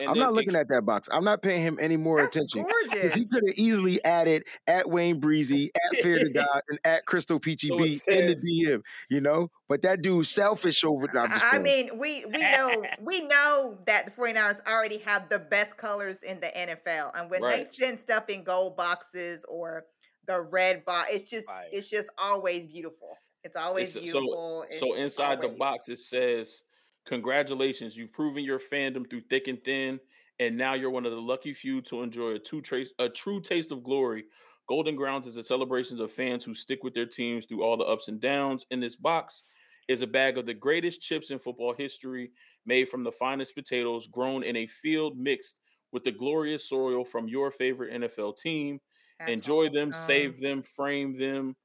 [0.00, 1.08] And I'm not it- looking at that box.
[1.12, 2.64] I'm not paying him any more attention.
[2.84, 7.06] Because he could have easily added at Wayne Breezy, at Fear to God, and at
[7.06, 9.50] Crystal Peachy So B in the DM, you know?
[9.68, 14.10] But that dude's selfish over I'm I mean, we we know we know that the
[14.10, 17.12] 49ers already have the best colors in the NFL.
[17.18, 19.84] And when they send stuff in gold boxes or
[20.26, 21.64] the red box, it's just Fire.
[21.72, 23.16] it's just always beautiful.
[23.44, 24.64] It's always It's- so- beautiful.
[24.78, 26.62] So It's inside the box it says,
[27.06, 30.00] "Congratulations, you've proven your fandom through thick and thin,
[30.38, 33.40] and now you're one of the lucky few to enjoy a true trace, a true
[33.40, 34.24] taste of glory."
[34.68, 37.84] Golden Grounds is a celebration of fans who stick with their teams through all the
[37.84, 38.66] ups and downs.
[38.70, 39.42] In this box
[39.88, 42.32] is a bag of the greatest chips in football history,
[42.64, 45.58] made from the finest potatoes, grown in a field mixed
[45.90, 48.80] with the glorious soil from your favorite NFL team.
[49.18, 51.56] That's Enjoy them, save them, frame them,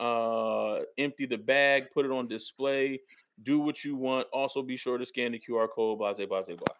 [0.00, 3.00] uh, empty the bag, put it on display,
[3.42, 4.26] do what you want.
[4.32, 5.98] Also, be sure to scan the QR code.
[5.98, 6.74] Blase, blase, blah.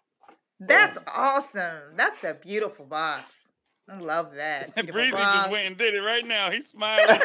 [0.61, 1.95] That's awesome.
[1.97, 3.49] That's a beautiful box.
[3.89, 4.75] I love that.
[4.75, 5.37] Beautiful Breezy box.
[5.39, 6.51] just went and did it right now.
[6.51, 7.21] He's smiling.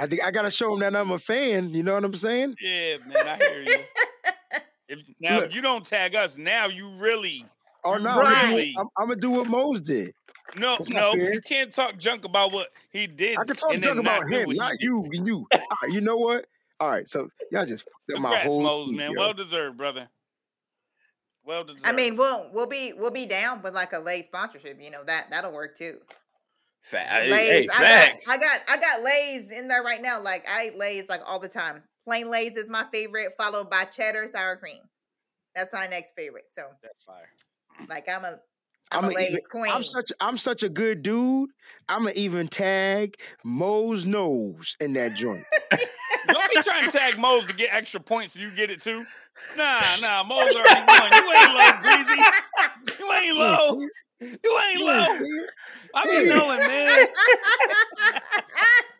[0.00, 1.70] I think I gotta show him that I'm a fan.
[1.70, 2.56] You know what I'm saying?
[2.60, 3.76] yeah, man, I hear you.
[4.88, 5.46] If, now, Look.
[5.46, 7.46] if you don't tag us, now you really
[7.84, 8.74] Oh no, Really?
[8.78, 10.12] I'm, I'm gonna do what Mose did.
[10.56, 11.12] No, no.
[11.12, 11.32] fair.
[11.32, 13.38] You can't talk junk about what he did.
[13.38, 14.82] I can talk junk about him, not did.
[14.82, 15.08] you.
[15.12, 15.46] You.
[15.52, 16.46] All right, you know what?
[16.80, 19.12] All right, so y'all just fucked up my Congrats, whole Mose, week, man.
[19.12, 19.20] yo.
[19.20, 20.08] Well deserved, brother.
[21.44, 21.86] Well deserved.
[21.86, 24.78] I mean, we'll we'll be we'll be down with like a Lay's sponsorship.
[24.80, 25.98] You know that that'll work too.
[26.82, 28.26] Fa- Lay's, hey, I facts.
[28.26, 30.20] got I got I got Lay's in there right now.
[30.20, 31.82] Like I eat Lay's like all the time.
[32.04, 34.80] Plain Lay's is my favorite, followed by cheddar sour cream.
[35.54, 36.46] That's my next favorite.
[36.50, 37.28] So that's fire.
[37.88, 38.38] like I'm a
[38.92, 39.72] I'm, I'm a a even- queen.
[39.72, 41.50] I'm such I'm such a good dude.
[41.88, 45.44] I'm gonna even tag Mo's nose in that joint.
[46.28, 49.04] Don't be trying to tag Mose to get extra points so you get it too.
[49.56, 51.10] Nah, nah, Mose already won.
[51.12, 52.22] You ain't low, Breezy.
[53.00, 53.80] You ain't low.
[54.20, 55.18] You ain't low.
[55.94, 57.06] I be knowing, man.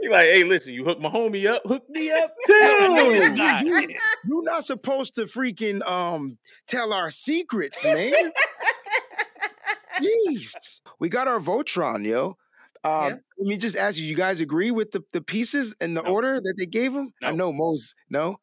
[0.01, 3.21] He like, hey, listen, you hook my homie up, hook me up No, too.
[3.23, 3.99] it's.
[4.27, 8.13] You're not supposed to freaking um tell our secrets, man.
[10.01, 10.81] Jeez.
[11.01, 12.37] We got our Voltron, yo.
[12.85, 13.17] Uh, Yeah.
[13.39, 16.11] Let me just ask you: You guys agree with the, the pieces and the No.
[16.13, 17.13] order that they gave him?
[17.23, 17.95] I know Mose.
[18.11, 18.37] No.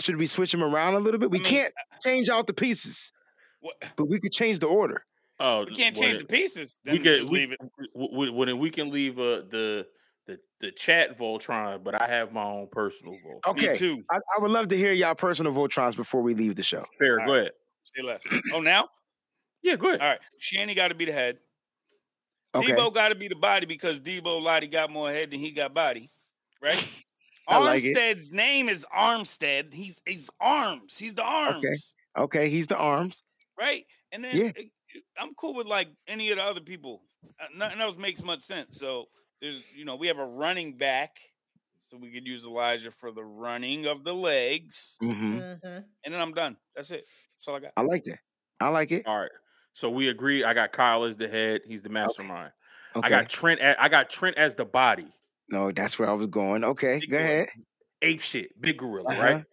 [0.00, 1.30] Should we switch them around a little bit?
[1.30, 1.72] We I mean, can't
[2.02, 3.12] change out the pieces,
[3.60, 5.04] What- but we could change the order.
[5.40, 6.76] Oh, We can't well, change the pieces.
[6.84, 7.58] We Then can we, leave it.
[7.94, 9.86] w- w- when we can leave uh, the
[10.26, 13.50] the the chat Voltron, but I have my own personal Voltron.
[13.52, 13.70] Okay.
[13.70, 14.02] Me too.
[14.10, 16.84] I, I would love to hear y'all personal Voltrons before we leave the show.
[16.98, 17.40] Fair, All go right.
[17.42, 17.52] ahead.
[17.96, 18.22] Say less.
[18.52, 18.88] Oh, now?
[19.64, 20.00] Yeah, go ahead.
[20.00, 20.20] All right.
[20.38, 21.38] Shanny got to be the head.
[22.54, 22.70] Okay.
[22.72, 25.74] Deebo got to be the body because Deebo Lottie got more head than he got
[25.74, 26.12] body,
[26.62, 26.76] right?
[27.48, 27.96] I like it.
[27.96, 29.72] Armstead's name is Armstead.
[29.74, 30.96] He's he's arms.
[30.98, 32.48] He's the arms, Okay, Okay.
[32.50, 33.22] he's the arms.
[33.58, 33.84] right?
[34.12, 34.52] And then Yeah.
[34.54, 37.02] it- it- I'm cool with like any of the other people.
[37.40, 38.78] Uh, nothing else makes much sense.
[38.78, 39.06] So
[39.40, 41.18] there's you know we have a running back,
[41.90, 45.10] so we could use Elijah for the running of the legs, hmm
[45.40, 45.58] Mhm.
[46.04, 46.56] and then I'm done.
[46.76, 47.04] That's it.
[47.36, 47.72] That's all I got.
[47.76, 48.20] I like that.
[48.60, 49.04] I like it.
[49.06, 49.30] All right.
[49.74, 50.42] So we agree.
[50.44, 51.60] I got Kyle as the head.
[51.66, 52.52] He's the mastermind.
[52.96, 53.06] Okay.
[53.06, 53.60] I got Trent.
[53.60, 55.08] As, I got Trent as the body.
[55.50, 56.64] no, that's where I was going.
[56.64, 57.22] Okay, Big go boy.
[57.22, 57.48] ahead.
[58.02, 58.60] Ape shit.
[58.60, 59.10] Big gorilla.
[59.10, 59.22] Uh-huh.
[59.22, 59.44] Right.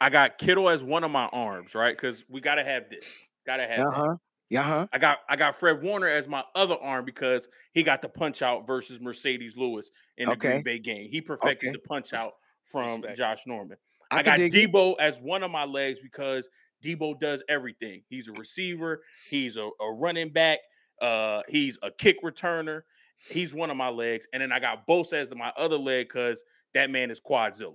[0.00, 1.74] I got Kittle as one of my arms.
[1.74, 1.96] Right.
[1.96, 3.04] Because we gotta have this.
[3.46, 3.80] Gotta have.
[3.86, 4.14] Uh huh.
[4.50, 4.86] Yeah, huh.
[4.92, 8.42] I got I got Fred Warner as my other arm because he got the punch
[8.42, 10.48] out versus Marcedes Lewis in the Okay.
[10.50, 11.08] Green Bay game.
[11.10, 11.72] He perfected Okay.
[11.82, 12.34] the punch out
[12.64, 13.16] from Respect.
[13.18, 13.76] Josh Norman.
[14.10, 14.70] I I, got dig it.
[14.72, 16.48] Deebo as one of my legs because
[16.82, 18.02] Deebo does everything.
[18.08, 20.58] He's a receiver, he's a, a running back,
[21.00, 22.82] uh, he's a kick returner.
[23.28, 24.26] He's one of my legs.
[24.32, 26.42] And then I got Bosa as my other leg because
[26.74, 27.74] that man is Quadzilla.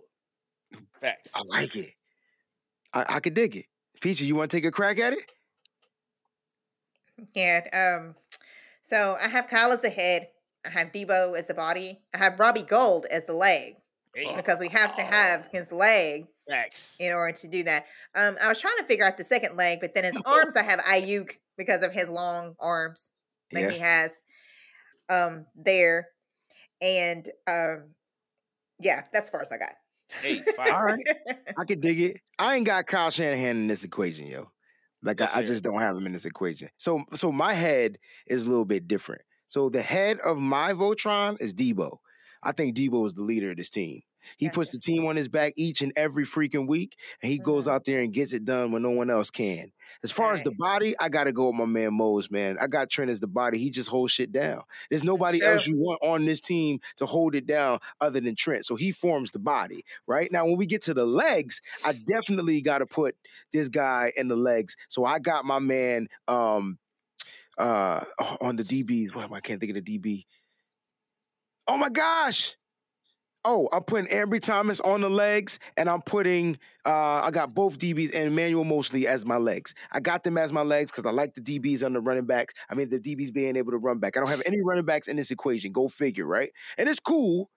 [1.02, 1.32] Facts.
[1.36, 1.92] I like it.
[2.94, 3.66] I, I could dig it.
[4.02, 5.32] Peachy, you want to take a crack at it?
[7.34, 7.62] Yeah.
[7.74, 8.16] Um.
[8.82, 10.28] So I have Kyle as the head.
[10.66, 12.02] I have Deebo as the body.
[12.14, 13.76] I have Robbie Gould as the leg
[14.16, 16.98] Hey, because we have to have his leg facts.
[17.00, 17.86] in order to do that.
[18.16, 20.64] Um, I was trying to figure out the second leg, but then his arms, I
[20.64, 23.12] have Aiyuk because of his long arms
[23.52, 24.22] that he has
[25.10, 26.08] um there.
[26.82, 27.94] And um
[28.80, 29.74] yeah, that's as far as I got.
[30.22, 30.42] Hey.
[30.60, 31.06] All right.
[31.58, 32.18] I could dig it.
[32.38, 34.52] I ain't got Kyle Shanahan in this equation, yo.
[35.02, 36.70] Like I, I just don't have him in this equation.
[36.78, 39.22] So so my head is a little bit different.
[39.48, 41.98] So the head of my Voltron is Deebo.
[42.42, 44.02] I think Deebo is the leader of this team.
[44.38, 47.68] He puts the team on his back each and every freaking week, and he goes
[47.68, 47.72] Mhm.
[47.74, 49.72] out there and gets it done when no one else can.
[50.04, 52.58] As far as the body, I gotta go with my man Mose, man.
[52.60, 53.58] I got Trent as the body.
[53.60, 54.64] He just holds shit down.
[54.90, 55.48] There's nobody true.
[55.50, 58.66] else you want on this team to hold it down other than Trent.
[58.66, 60.32] So he forms the body, right?
[60.32, 63.16] Now, when we get to the legs, I definitely gotta put
[63.52, 64.76] this guy in the legs.
[64.88, 66.80] So I got my man um
[67.58, 68.04] uh
[68.42, 69.14] on the DBs.
[69.14, 70.26] Well, I can't think of the DB.
[71.68, 72.56] Oh my gosh.
[73.46, 77.78] Oh, I'm putting Ambry Thomas on the legs, and I'm putting uh I got both
[77.78, 79.74] DBs and Emmanuel Moseley as my legs.
[79.92, 82.54] I got them as my legs because I like the DBs on the running backs.
[82.70, 84.16] I mean the DBs being able to run back.
[84.16, 85.74] I don't have any running backs in this equation.
[85.74, 86.52] Go figure, right?
[86.78, 87.50] And it's cool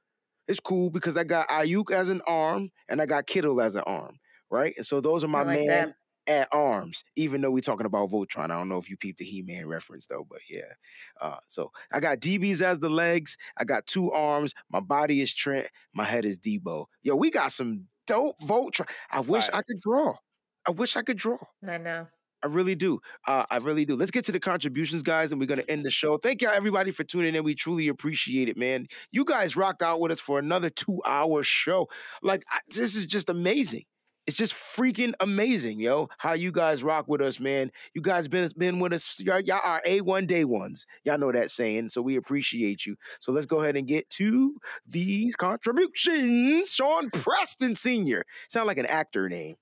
[0.49, 3.83] It's cool because I got Aiyuk as an arm and I got Kittle as an
[3.87, 4.19] arm,
[4.51, 4.75] right?
[4.77, 5.95] And so those are my like man that.
[6.29, 7.05] At arms.
[7.15, 10.07] Even though we're talking about Voltron, I don't know if you peeped the He-Man reference
[10.07, 10.73] though, but yeah.
[11.21, 13.37] Uh, so I got DBs as the legs.
[13.57, 14.55] I got two arms.
[14.71, 15.69] My body is Trent.
[15.95, 16.87] My head is Deebo.
[17.03, 18.89] Yo, we got some dope Voltron.
[19.11, 20.15] I wish I could draw.
[20.67, 21.39] I wish I could draw.
[21.67, 22.09] I know.
[22.45, 23.01] I really do.
[23.27, 23.97] Uh, I really do.
[23.97, 26.19] Let's get to the contributions, guys, and we're gonna end the show.
[26.19, 27.45] Thank y'all, everybody, for tuning in.
[27.45, 28.87] We truly appreciate it, man.
[29.11, 31.89] You guys rocked out with us for another two-hour show.
[32.23, 33.85] Like I, this is just amazing.
[34.27, 36.09] It's just freaking amazing, yo.
[36.19, 37.71] How you guys rock with us, man.
[37.95, 39.21] You guys been been with us.
[39.21, 40.85] Y'all, y'all are a one day ones.
[41.05, 41.91] Y'all know that saying.
[41.91, 42.97] So we appreciate you.
[43.21, 44.57] So let's go ahead and get to
[44.87, 46.73] these contributions.
[46.75, 48.25] Sean Preston Senior.
[48.49, 49.55] Sound like an actor name,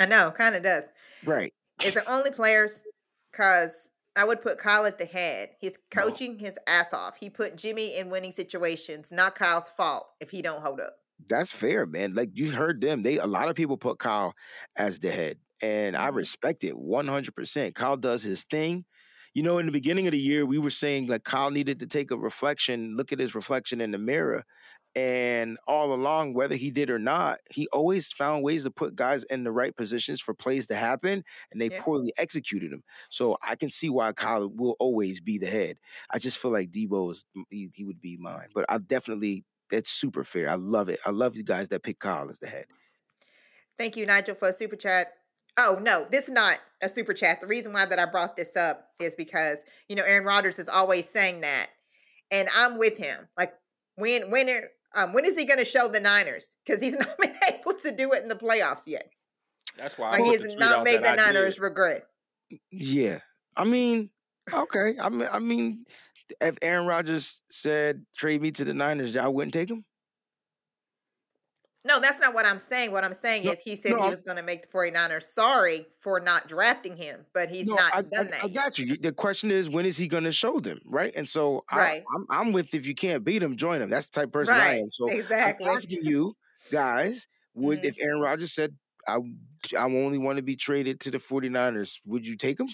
[0.00, 0.88] I know, kind of does.
[1.24, 1.54] right?
[1.80, 2.82] It's the only players
[3.30, 5.50] because I would put Kyle at the head.
[5.60, 6.02] He's No.
[6.02, 7.16] coaching his ass off.
[7.16, 9.10] He put Jimmy in winning situations.
[9.12, 10.96] Not Kyle's fault if he don't hold up.
[11.28, 12.14] That's fair, man.
[12.14, 13.02] Like you heard them.
[13.02, 14.34] They a lot of people put Kyle
[14.76, 16.08] as the head, and I Mhm.
[16.08, 17.74] respect it one hundred percent.
[17.74, 18.84] Kyle does his thing.
[19.34, 21.86] You know, in the beginning of the year, we were saying like Kyle needed to
[21.86, 24.44] take a reflection, look at his reflection in the mirror,
[24.94, 29.24] and all along, whether he did or not, he always found ways to put guys
[29.24, 31.82] in the right positions for plays to happen, and they Yeah.
[31.82, 32.82] poorly executed them.
[33.10, 35.78] So I can see why Kyle will always be the head.
[36.10, 39.90] I just feel like Deebo is he, he would be mine, but I definitely that's
[39.90, 40.48] super fair.
[40.48, 41.00] I love it.
[41.04, 42.66] I love you guys that pick Kyle as the head.
[43.76, 45.08] Thank you, Nigel, for a super chat.
[45.58, 47.40] Oh no, this is not a super chat.
[47.40, 50.68] The reason why that I brought this up is because you know Aaron Rodgers is
[50.68, 51.66] always saying that,
[52.30, 53.28] and I'm with him.
[53.36, 53.52] Like
[53.96, 54.48] when when
[54.94, 56.56] um, when is he going to show the Niners?
[56.64, 59.10] Because he's not been able to do it in the playoffs yet.
[59.76, 61.62] That's why Like put he has not made the I Niners did.
[61.62, 62.02] regret.
[62.70, 63.20] Yeah,
[63.56, 64.10] I mean,
[64.52, 64.94] okay.
[65.00, 65.84] I mean, I mean,
[66.40, 69.84] if Aaron Rodgers said trade me to the Niners, I wouldn't take him.
[71.84, 72.92] No, that's not what I'm saying.
[72.92, 75.24] What I'm saying No, is he said no, he was going to make the 49ers
[75.24, 78.44] sorry for not drafting him, but he's no, not I, done I, that.
[78.44, 78.96] I got you.
[78.96, 81.12] The question is, when is he going to show them, right?
[81.16, 82.04] And so, I, Right.
[82.14, 83.90] I'm, I'm with if you can't beat him, join him.
[83.90, 84.90] That's the type of person I am.
[84.90, 85.66] So exactly.
[85.66, 86.36] I'm asking you
[86.70, 87.84] guys, would Mhm.
[87.86, 88.76] if Aaron Rodgers said
[89.08, 89.18] I,
[89.76, 92.68] I only want to be traded to the 49ers, would you take him?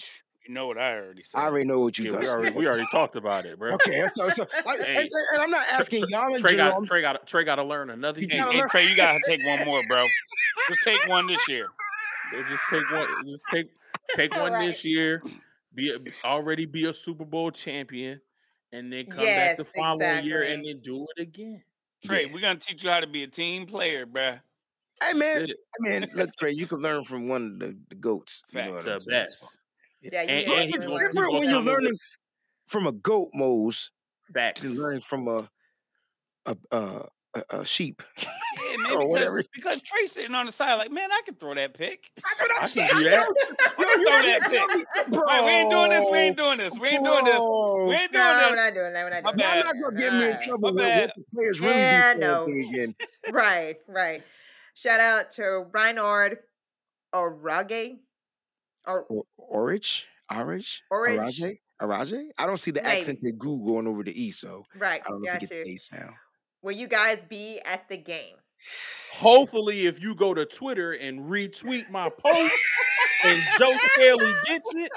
[0.49, 1.37] You know what I already said.
[1.37, 2.21] I already know what you Yeah, got.
[2.21, 3.73] we already we already talked about it, bro.
[3.75, 6.69] Okay, so so, I, Hey, and, and I'm not asking Trey- y'all in Trey general.
[6.71, 8.37] got I'm- Trey got Trey got to learn another You year.
[8.37, 10.03] Hey, gotta hey, Trey, you gotta take one more, bro.
[10.69, 11.67] Just take one this year.
[12.49, 13.07] Just take one.
[13.27, 13.69] Just take
[14.15, 14.65] take one Right.
[14.65, 15.21] this year.
[15.75, 18.19] Be a, already be a Super Bowl champion,
[18.71, 21.61] and then come back the Yes, following year and then do it again.
[22.03, 22.33] Trey, Yeah.
[22.33, 24.41] we're gonna teach you how to be a team player, bruh.
[24.99, 25.57] Hey man, That's it.
[25.81, 28.41] man, look, Trey, you can learn from one of the, the goats.
[28.51, 28.85] You know Facts.
[28.85, 29.25] The saying?
[29.25, 29.57] best.
[30.01, 31.05] Yeah, you And- need and It's gonna- learn.
[31.05, 32.17] he's different when you're learning f-
[32.67, 33.91] from a goat, Mose,
[34.33, 34.61] Facts.
[34.61, 35.49] than learning from a
[36.45, 38.01] a a, a, a sheep.
[38.71, 39.43] Yeah, man, Or because, whatever.
[39.53, 42.11] because Trey's sitting on the side, like, man, I can throw that pick.
[42.15, 42.89] That's what I I'm can saying.
[42.93, 43.25] do Yo, that.
[43.79, 45.07] you Throw can't that pick.
[45.13, 45.23] bro.
[45.27, 46.07] Wait, we ain't doing this.
[46.11, 46.77] We ain't doing this.
[46.79, 47.39] We ain't doing this.
[47.39, 49.03] We ain't doing No, we're not doing that.
[49.05, 49.65] We're not My doing Y'all bad.
[49.65, 52.45] not gonna get me in trouble with what the players really Yeah, be no.
[52.45, 52.95] thing again.
[53.31, 54.23] Right, right.
[54.73, 56.39] Shout out to Reinhard
[57.13, 57.97] Orage.
[58.89, 59.23] Or Or,
[59.71, 61.19] Orich, Orich, Orich.
[61.19, 62.29] Araje, Araje.
[62.37, 62.97] I don't see the Maybe.
[62.97, 65.63] accented goo going over the e, so right, I don't know if got you get
[65.63, 65.75] the you.
[65.75, 66.13] a sound.
[66.61, 68.35] Will you guys be at the game?
[69.13, 72.53] Hopefully, if you go to Twitter and retweet my post,
[73.23, 74.91] and Joe Staley gets it,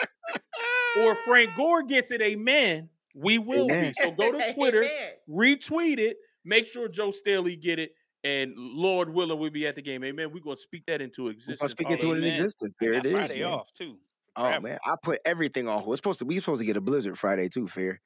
[0.99, 2.89] or Frank Gore gets it, amen.
[3.15, 3.93] We will Amen.
[3.97, 4.03] be.
[4.03, 4.83] So go to Twitter,
[5.29, 7.93] retweet it, make sure Joe Staley get it,
[8.25, 10.05] and Lord willing, we'll be at the game.
[10.05, 10.31] Amen.
[10.33, 11.71] We're gonna speak that into We're gonna existence.
[11.71, 12.31] speak into it in Amen.
[12.33, 12.75] existence.
[12.81, 13.13] There it is.
[13.13, 13.53] Friday man.
[13.53, 13.97] off too.
[14.37, 14.63] Oh Travel.
[14.63, 15.93] man, I put everything on hold.
[15.93, 18.01] It's supposed to we supposed to get a blizzard Friday too, fair.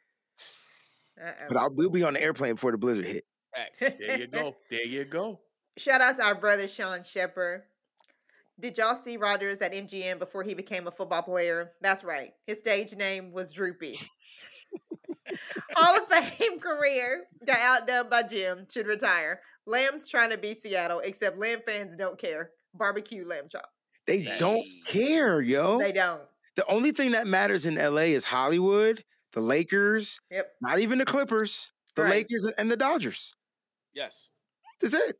[1.20, 1.44] Uh-oh.
[1.48, 3.24] But I'll, we'll be on the airplane before the blizzard hit.
[3.80, 4.54] There you go.
[4.70, 5.40] There you go.
[5.78, 7.62] Shout out to our brother Sean Shepard.
[8.58, 11.72] Did y'all see Rogers at MGM before he became a football player?
[11.82, 12.32] That's right.
[12.46, 13.98] His stage name was Droopy.
[15.74, 18.66] Hall of Fame career got outdone by Jim.
[18.70, 19.40] Should retire.
[19.66, 22.50] Lamb's trying to be Seattle, except Lamb fans don't care.
[22.74, 23.68] Barbecue lamb chop.
[24.06, 24.38] They Dang.
[24.38, 25.78] don't care, yo.
[25.78, 26.20] They don't.
[26.56, 30.52] The only thing that matters in LA is Hollywood, the Lakers, Yep.
[30.60, 32.10] not even the Clippers, the Right.
[32.28, 33.34] Lakers and the Dodgers.
[33.94, 34.28] Yes.
[34.80, 35.16] That's it.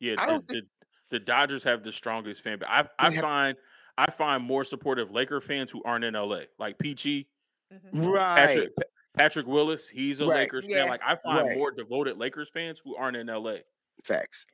[0.00, 0.62] Yeah, I the, don't the,
[1.10, 2.68] the Dodgers have the strongest fan base.
[2.70, 3.56] I I have- find
[3.98, 7.28] I find more supportive Laker fans who aren't in LA, like Peachy,
[7.72, 8.04] Mhm.
[8.12, 8.48] Right.
[8.48, 8.82] Patrick Pa-
[9.14, 9.88] Patrick Willis.
[9.88, 10.40] He's a Right.
[10.40, 10.82] Lakers Yeah.
[10.82, 10.88] fan.
[10.88, 11.56] Like I find Right.
[11.56, 13.58] more devoted Lakers fans who aren't in LA.
[14.04, 14.44] Facts.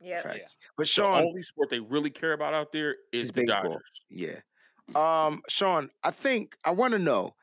[0.00, 0.22] Yep.
[0.22, 0.56] Facts.
[0.76, 3.62] But The Sean, only sport they really care about out there is Is the baseball.
[3.74, 4.02] Dodgers.
[4.08, 4.40] yeah.
[4.94, 7.34] Um, Sean, I think I want to know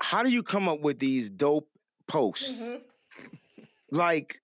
[0.00, 1.70] how do you come up with these dope
[2.06, 2.60] posts?
[2.60, 2.82] Mhm.
[3.90, 4.40] Like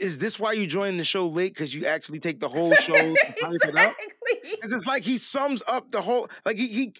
[0.00, 1.54] is this why you joined the show late?
[1.54, 3.96] Because you actually take the whole show to type it up?
[3.96, 4.50] exactly.
[4.50, 6.92] Because it's like he sums up the whole like he, he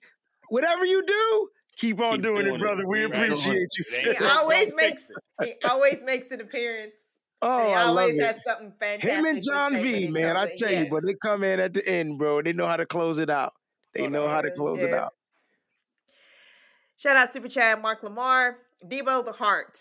[0.48, 2.60] whatever you do, keep on Keep doing, doing it, it.
[2.60, 2.86] brother.
[2.86, 3.84] We Keep appreciate you.
[3.90, 4.28] He ain't Phil.
[4.28, 5.10] Don't always makes
[5.42, 6.94] he always makes an appearance.
[7.40, 8.22] Oh, and he I love always it.
[8.22, 9.10] has something fantastic.
[9.10, 10.68] Him and John say V, man, I comes in.
[10.68, 12.42] tell you, but they come in at the end, bro.
[12.42, 13.52] They know how to close it out.
[13.94, 15.14] They Hold know how to close it out.
[16.96, 19.78] Shout out Super Chat, Mark Lamar, Deebo the Heart.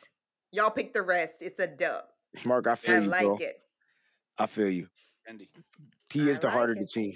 [0.51, 1.41] Y'all pick the rest.
[1.41, 2.03] It's a dub.
[2.45, 3.37] Mark, I feel I you, like bro.
[3.37, 3.59] it.
[4.37, 4.87] I feel you.
[5.27, 5.49] Andy.
[6.13, 7.13] He I is the heart of the team.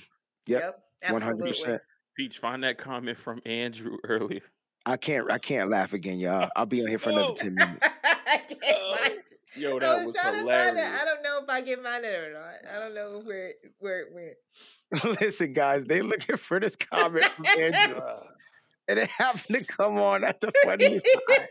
[0.48, 0.80] Yep,
[1.12, 1.82] One hundred percent.
[2.18, 4.42] Peach, find that comment from Andrew earlier.
[4.86, 5.30] I can't.
[5.32, 6.50] I can't laugh again, y'all.
[6.56, 7.88] I'll be on here for another ten minutes.
[8.04, 8.60] I can't
[9.00, 9.26] find it.
[9.56, 10.86] Yo, I that was, was trying to find it.
[10.86, 12.74] I don't know if I can find it or not.
[12.76, 15.20] I don't know where it- where it went.
[15.22, 18.20] Listen, guys, they looking for this comment from Andrew, Uh,
[18.88, 21.48] and it happened to come on at the funniest time.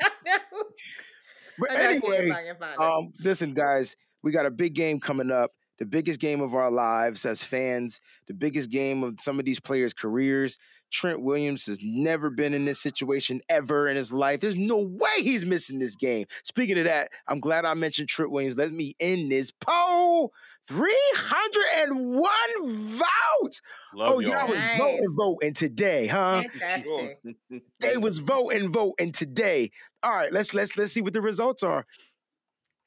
[1.58, 2.80] But I anyway, if I can find it.
[2.80, 5.52] Um, listen, guys, we got a big game coming up.
[5.80, 9.60] The biggest game of our lives as fans, the biggest game of some of these
[9.60, 10.58] players' careers.
[10.92, 14.40] Trent Williams has never been in this situation ever in his life.
[14.40, 16.26] There's no way he's missing this game.
[16.44, 18.56] Speaking of that, I'm glad I mentioned Trent Williams.
[18.56, 20.32] Let me end this poll.
[20.68, 22.30] 301
[22.66, 23.62] votes.
[23.94, 24.32] Love oh, y'all.
[24.32, 24.78] y'all was Nice.
[24.78, 26.42] voting, voting today, huh?
[26.42, 27.18] Fantastic.
[27.80, 29.70] They was voting, voting today.
[30.02, 31.86] All right, let's let's let's see what the results are.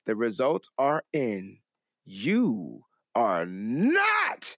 [0.06, 1.58] The results are in.
[2.06, 2.82] You
[3.16, 4.58] are not.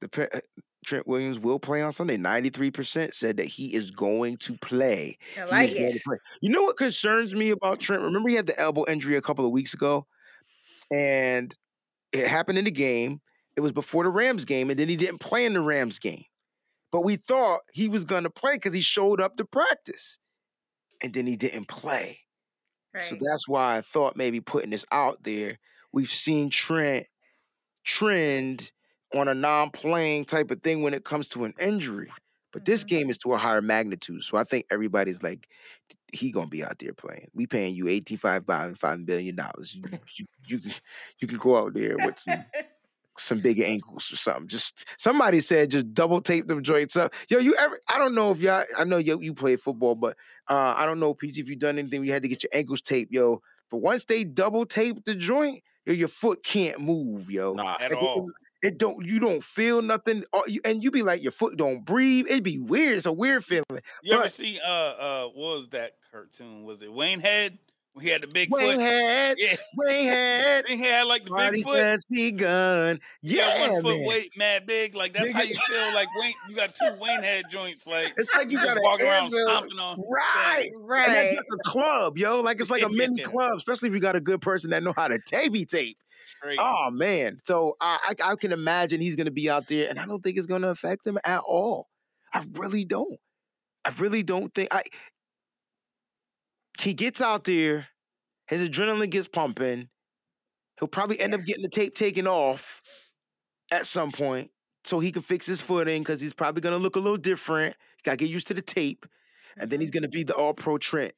[0.00, 0.40] The uh,
[0.84, 2.16] Trent Williams will play on Sunday.
[2.16, 5.18] Ninety-three percent said that he is going to play.
[5.38, 6.02] I like it.
[6.04, 6.18] play.
[6.40, 8.02] You know what concerns me about Trent?
[8.02, 10.06] Remember he had the elbow injury a couple of weeks ago,
[10.90, 11.54] and
[12.12, 13.20] it happened in the game.
[13.56, 16.24] It was before the Rams game, and then he didn't play in the Rams game.
[16.92, 20.18] But we thought he was going to play because he showed up to practice,
[21.02, 22.20] and then he didn't play.
[22.98, 25.58] So that's why I thought maybe putting this out there.
[25.96, 27.06] We've seen Trent
[27.84, 28.70] trend
[29.16, 32.12] on a non-playing type of thing when it comes to an injury.
[32.52, 32.88] But this Mhm.
[32.88, 34.22] game is to a higher magnitude.
[34.22, 35.48] So I think everybody's like,
[36.12, 37.28] he gonna be out there playing.
[37.34, 39.74] We paying you eighty-five five billion dollars.
[39.74, 39.84] You,
[40.18, 40.72] you you can
[41.20, 42.44] you can go out there with some
[43.18, 44.48] some big ankles or something.
[44.48, 47.14] Just somebody said just double tape them joints up.
[47.30, 50.16] Yo, you ever I don't know if y'all I know you you play football, but
[50.48, 52.82] uh I don't know, PG, if you've done anything you had to get your ankles
[52.82, 53.40] taped, yo.
[53.70, 55.62] But once they double tape the joint,
[55.94, 57.54] your foot can't move, yo.
[57.54, 58.30] Nah, At it- all.
[58.62, 60.24] It, don't you don't feel nothing.
[60.64, 62.24] And you be like your foot don't breathe.
[62.26, 62.96] It'd be weird.
[62.96, 63.64] It's a weird feeling.
[64.02, 66.64] You ever see uh uh what was that cartoon?
[66.64, 67.58] Was it Wayne Head?
[67.96, 68.80] When he had the big Wayne foot?
[68.80, 69.56] head, Yeah.
[69.78, 71.78] Wayne head, He had like the party big foot.
[71.78, 73.00] just begun.
[73.22, 74.06] Yeah, Yeah, one foot man.
[74.06, 74.94] weight mad big.
[74.94, 75.94] Like that's how you feel.
[75.94, 77.86] Like Wayne, you got two Wayne Head joints.
[77.86, 79.38] Like It's like you just got walking around anvil.
[79.48, 79.98] stomping on.
[80.10, 80.68] Right.
[80.74, 81.28] And that's right.
[81.30, 82.42] just a club, yo.
[82.42, 83.24] Like it's like a mini Yeah.
[83.28, 85.96] club, especially if you got a good person that know how to tapey tape.
[86.38, 86.58] Straight.
[86.60, 87.38] Oh man.
[87.46, 90.36] So I, I I can imagine he's gonna be out there, and I don't think
[90.36, 91.88] it's gonna affect him at all.
[92.34, 93.18] I really don't.
[93.86, 94.82] I really don't think I
[96.80, 97.88] he gets out there,
[98.46, 99.88] his adrenaline gets pumping.
[100.78, 102.82] He'll probably end up getting the tape taken off
[103.70, 104.50] at some point
[104.84, 107.76] so he can fix his footing because he's probably gonna look a little different.
[107.96, 109.06] He's gotta get used to the tape,
[109.56, 110.00] and then he's mm-hmm.
[110.00, 111.12] gonna be the all pro Trent.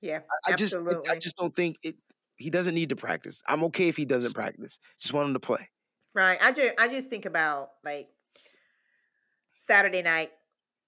[0.00, 1.10] Yeah, I just I- absolutely.
[1.10, 1.96] I just don't think it
[2.36, 3.42] he doesn't need to practice.
[3.46, 4.78] I'm okay if he doesn't practice.
[5.00, 5.68] Just want him to play.
[6.14, 6.38] Right.
[6.42, 8.08] I just I just think about like
[9.56, 10.30] Saturday night.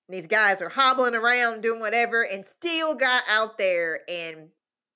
[0.08, 4.48] These guys are hobbling around doing whatever and still got out there and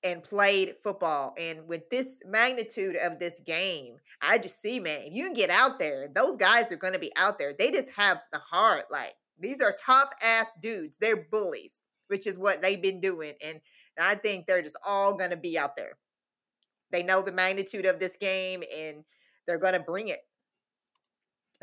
[0.05, 1.33] and played football.
[1.39, 5.49] And with this magnitude of this game, I just see, man, if you can get
[5.49, 7.53] out there, those guys are gonna be out there.
[7.57, 8.85] They just have the heart.
[8.91, 10.97] Like these are tough ass dudes.
[10.97, 13.33] They're bullies, which is what they've been doing.
[13.45, 13.61] And
[13.99, 15.97] I think they're just all gonna be out there.
[16.91, 19.03] They know the magnitude of this game and
[19.47, 20.19] they're going to bring it.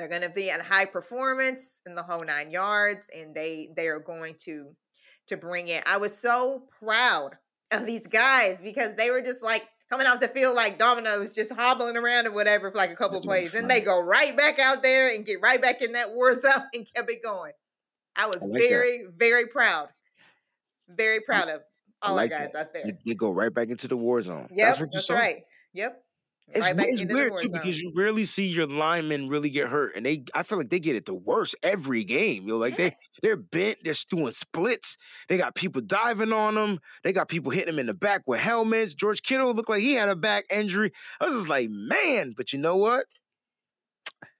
[0.00, 3.88] They're going to be at high performance in the whole nine yards, and they they
[3.88, 4.74] are going to
[5.26, 5.82] to bring it.
[5.86, 7.36] I was so proud
[7.70, 11.52] of these guys because they were just like coming off the field like dominoes, just
[11.52, 14.82] hobbling around or whatever for like a couple plays, and they go right back out
[14.82, 17.52] there and get right back in that war zone and kept it going.
[18.16, 18.68] I was I like that.
[18.70, 19.88] very very proud,
[20.88, 21.60] very proud of
[22.00, 22.58] all like our guys that.
[22.58, 22.84] out there.
[22.86, 24.48] They, they go right back into the war zone.
[24.50, 25.14] Yep, that's what you that's saw.
[25.14, 25.42] right.
[25.74, 26.02] Yep.
[26.52, 27.52] It's, right it's weird too zone.
[27.52, 30.80] because you rarely see your linemen really get hurt, and they I feel like they
[30.80, 32.48] get it the worst every game.
[32.48, 34.96] Yo, like they they're bent, they're doing splits.
[35.28, 36.80] They got people diving on them.
[37.04, 38.94] They got people hitting them in the back with helmets.
[38.94, 40.92] George Kittle looked like he had a back injury.
[41.20, 43.04] I was just like, man, but you know what?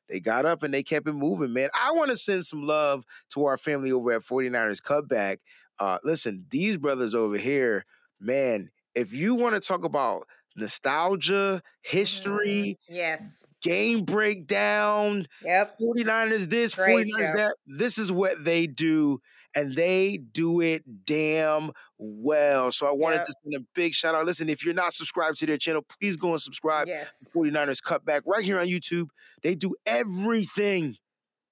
[0.09, 1.71] They got up and they kept it moving, man.
[1.81, 3.05] I want to send some love
[3.35, 5.39] to our family over at 49ers Cutback.
[5.79, 7.85] Uh, listen, these brothers over here,
[8.21, 12.95] man, if you want to talk about nostalgia, history, Mhm.
[12.97, 13.51] Yes.
[13.63, 15.77] game breakdown, Yep.
[15.79, 17.37] 49ers this, Great 49ers show.
[17.37, 17.57] that.
[17.67, 19.21] This is what they do,
[19.55, 22.71] and they do it damn well.
[22.73, 23.27] So I wanted Yep.
[23.27, 24.27] to send a big shout out.
[24.27, 26.89] Listen, if you're not subscribed to their channel, please go and subscribe.
[26.89, 27.29] Yes.
[27.33, 29.09] 49ers Cutback right here on YouTube.
[29.43, 30.97] They do everything.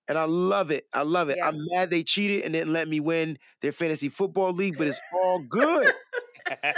[0.09, 0.87] And I love it.
[0.93, 1.37] I love it.
[1.37, 1.49] Yeah.
[1.49, 5.01] I'm mad they cheated and didn't let me win their fantasy football league, but it's
[5.13, 5.93] all good.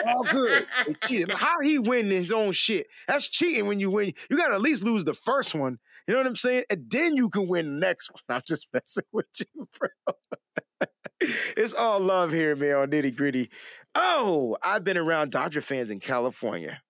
[0.07, 0.67] all good.
[0.87, 1.31] They cheated.
[1.31, 2.89] How he win his own shit?
[3.07, 4.13] That's cheating when you win.
[4.29, 5.79] You gotta at least lose the first one.
[6.07, 6.65] You know what I'm saying?
[6.71, 8.21] And then you can win the next one.
[8.37, 9.89] I'm just messing with you, bro.
[11.57, 13.51] it's all love here, man, on nitty gritty.
[13.95, 16.81] Oh, I've been around Dodger fans in California.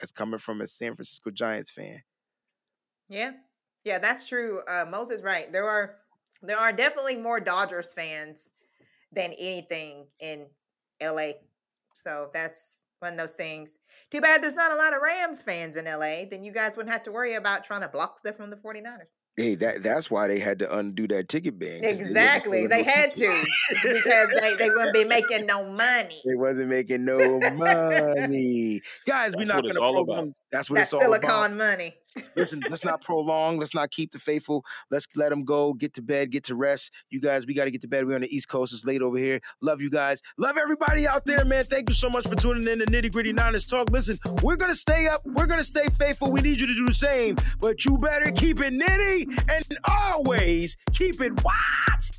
[0.00, 2.02] That's coming from a San Francisco Giants fan.
[3.08, 3.32] Yeah.
[3.86, 4.60] Yeah, that's true.
[4.68, 5.50] Uh, Moses right.
[5.52, 5.94] There are
[6.42, 8.50] there are definitely more Dodgers fans
[9.12, 10.46] than anything in
[11.00, 11.30] LA.
[12.04, 13.78] So that's one of those things.
[14.10, 16.24] Too bad there's not a lot of Rams fans in LA.
[16.28, 19.06] Then you guys wouldn't have to worry about trying to block stuff from the 49ers.
[19.36, 21.84] Hey, that that's why they had to undo that ticket ban.
[21.84, 22.64] Exactly.
[22.64, 23.50] selling They had tickets.
[23.82, 26.16] to because they, they wouldn't be making no money.
[26.24, 28.80] They wasn't making no money.
[29.06, 30.18] Guys, we're not going to all prolong.
[30.28, 30.34] about.
[30.50, 31.22] That's what That's it's all about.
[31.22, 31.94] silicon money.
[32.36, 33.58] Listen, let's not prolong.
[33.58, 34.64] Let's not keep the faithful.
[34.90, 35.72] Let's let them go.
[35.74, 36.30] Get to bed.
[36.30, 36.90] Get to rest.
[37.10, 38.06] You guys, we got to get to bed.
[38.06, 38.72] We're on the East Coast.
[38.72, 39.40] It's late over here.
[39.62, 40.20] Love you guys.
[40.38, 41.64] Love everybody out there, man.
[41.64, 43.90] Thank you so much for tuning in to Nitty Gritty Niners Talk.
[43.90, 45.20] Listen, we're gonna stay up.
[45.24, 46.30] We're gonna stay faithful.
[46.30, 47.36] We need you to do the same.
[47.60, 52.10] But you better keep it nitty and always keep it what?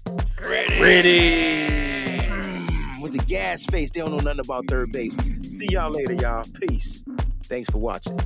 [2.18, 3.92] Mm, with the gas face.
[3.92, 5.16] They don't know nothing about third base.
[5.42, 6.44] See y'all later, y'all.
[6.60, 7.04] Peace.
[7.44, 8.20] Thanks for watching.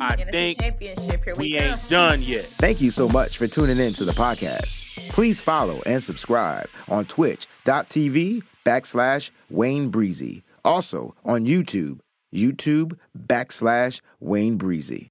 [0.00, 1.24] I NFC think championship.
[1.24, 2.42] Here we, we ain't done yet.
[2.42, 5.08] Thank you so much for tuning in to the podcast.
[5.10, 10.42] Please follow and subscribe on twitch.tv backslash Wayne Breezy.
[10.64, 12.00] Also on YouTube,
[12.34, 15.10] YouTube backslash Wayne Breezy.